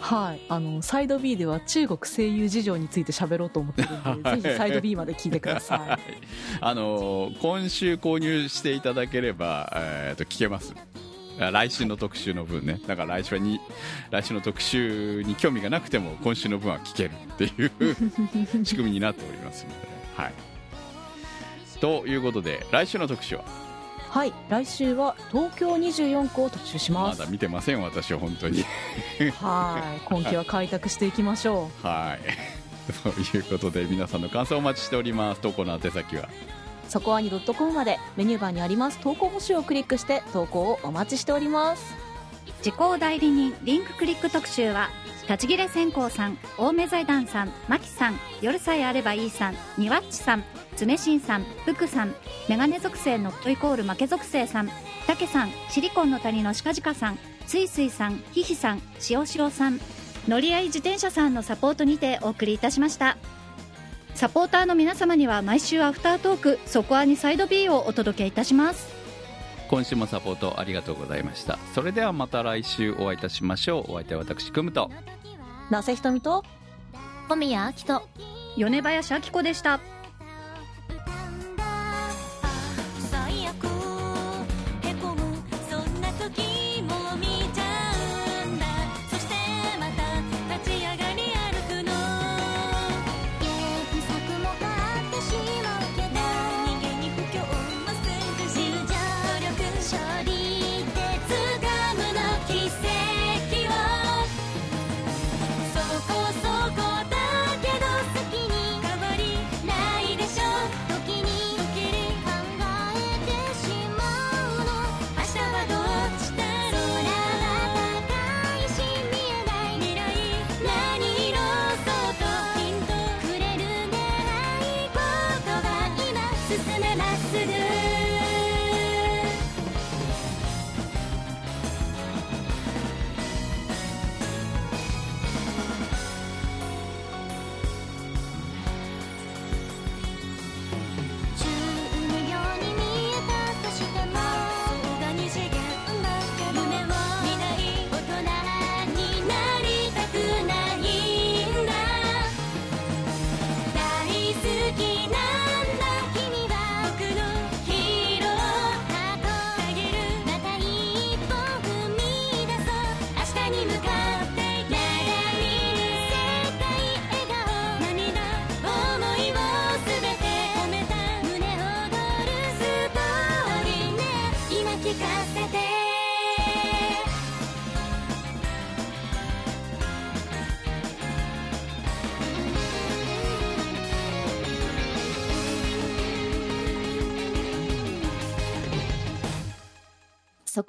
[0.00, 0.40] ははい。
[0.48, 6.00] あの、サイド B では中国声優事情について喋ろうと思ってるんで、ぜひサイド B まで聞いてくださはい。
[6.60, 10.74] あのー今週購入していただければ、えーと聞けます。
[10.76, 10.91] あ
[11.38, 13.60] 来週の特集の分ねだから来週はに
[14.10, 19.76] 来週の特集に興味がなくても今週の分は聞けるっていう 仕組みになっておりますので、
[20.16, 20.32] はい、
[21.80, 23.42] ということで来週の特集は？
[23.42, 23.44] い。
[24.12, 24.32] はい。
[24.50, 27.04] 来週は東京24区を特集しま。
[27.04, 28.62] ますだ見てません私は本当に
[29.40, 30.00] はい。
[30.04, 31.86] 今期は開拓していきましょう。
[31.86, 32.52] はい
[33.02, 36.28] ということで皆さんの感想をお待ちしております投稿の宛先は？
[36.92, 41.94] そこはに .com までメニューバーにあります投稿募集をクリックして投稿をお待ちしております。
[42.60, 44.90] 時効代理人リンククリック特集は
[45.28, 50.44] 立ち切れ線香さん青梅財団さんマキさん夜さえあればいいさんニワッチさん
[50.76, 52.14] 常新さん福さん
[52.48, 54.68] メガネ属性ノットイコール負け属性さん
[55.06, 59.80] たけさんシリコンの谷のしかじかさんすいすいさんひひさんしおしおさん
[60.28, 63.16] 乗り合い自転車さんのサポートにてお送りいたしました
[64.14, 68.92] サポーターの皆様には毎週アフタートークそこアニサイド B をお届けいたします。
[69.68, 71.58] 今週もサポートありがとうございました。
[71.74, 73.92] それではまた来週お会いいたしましょう。
[73.92, 74.90] お相手は私くむと。
[75.70, 76.44] なせひとみと
[77.28, 78.02] 小宮明人
[78.56, 79.80] 米林明子でした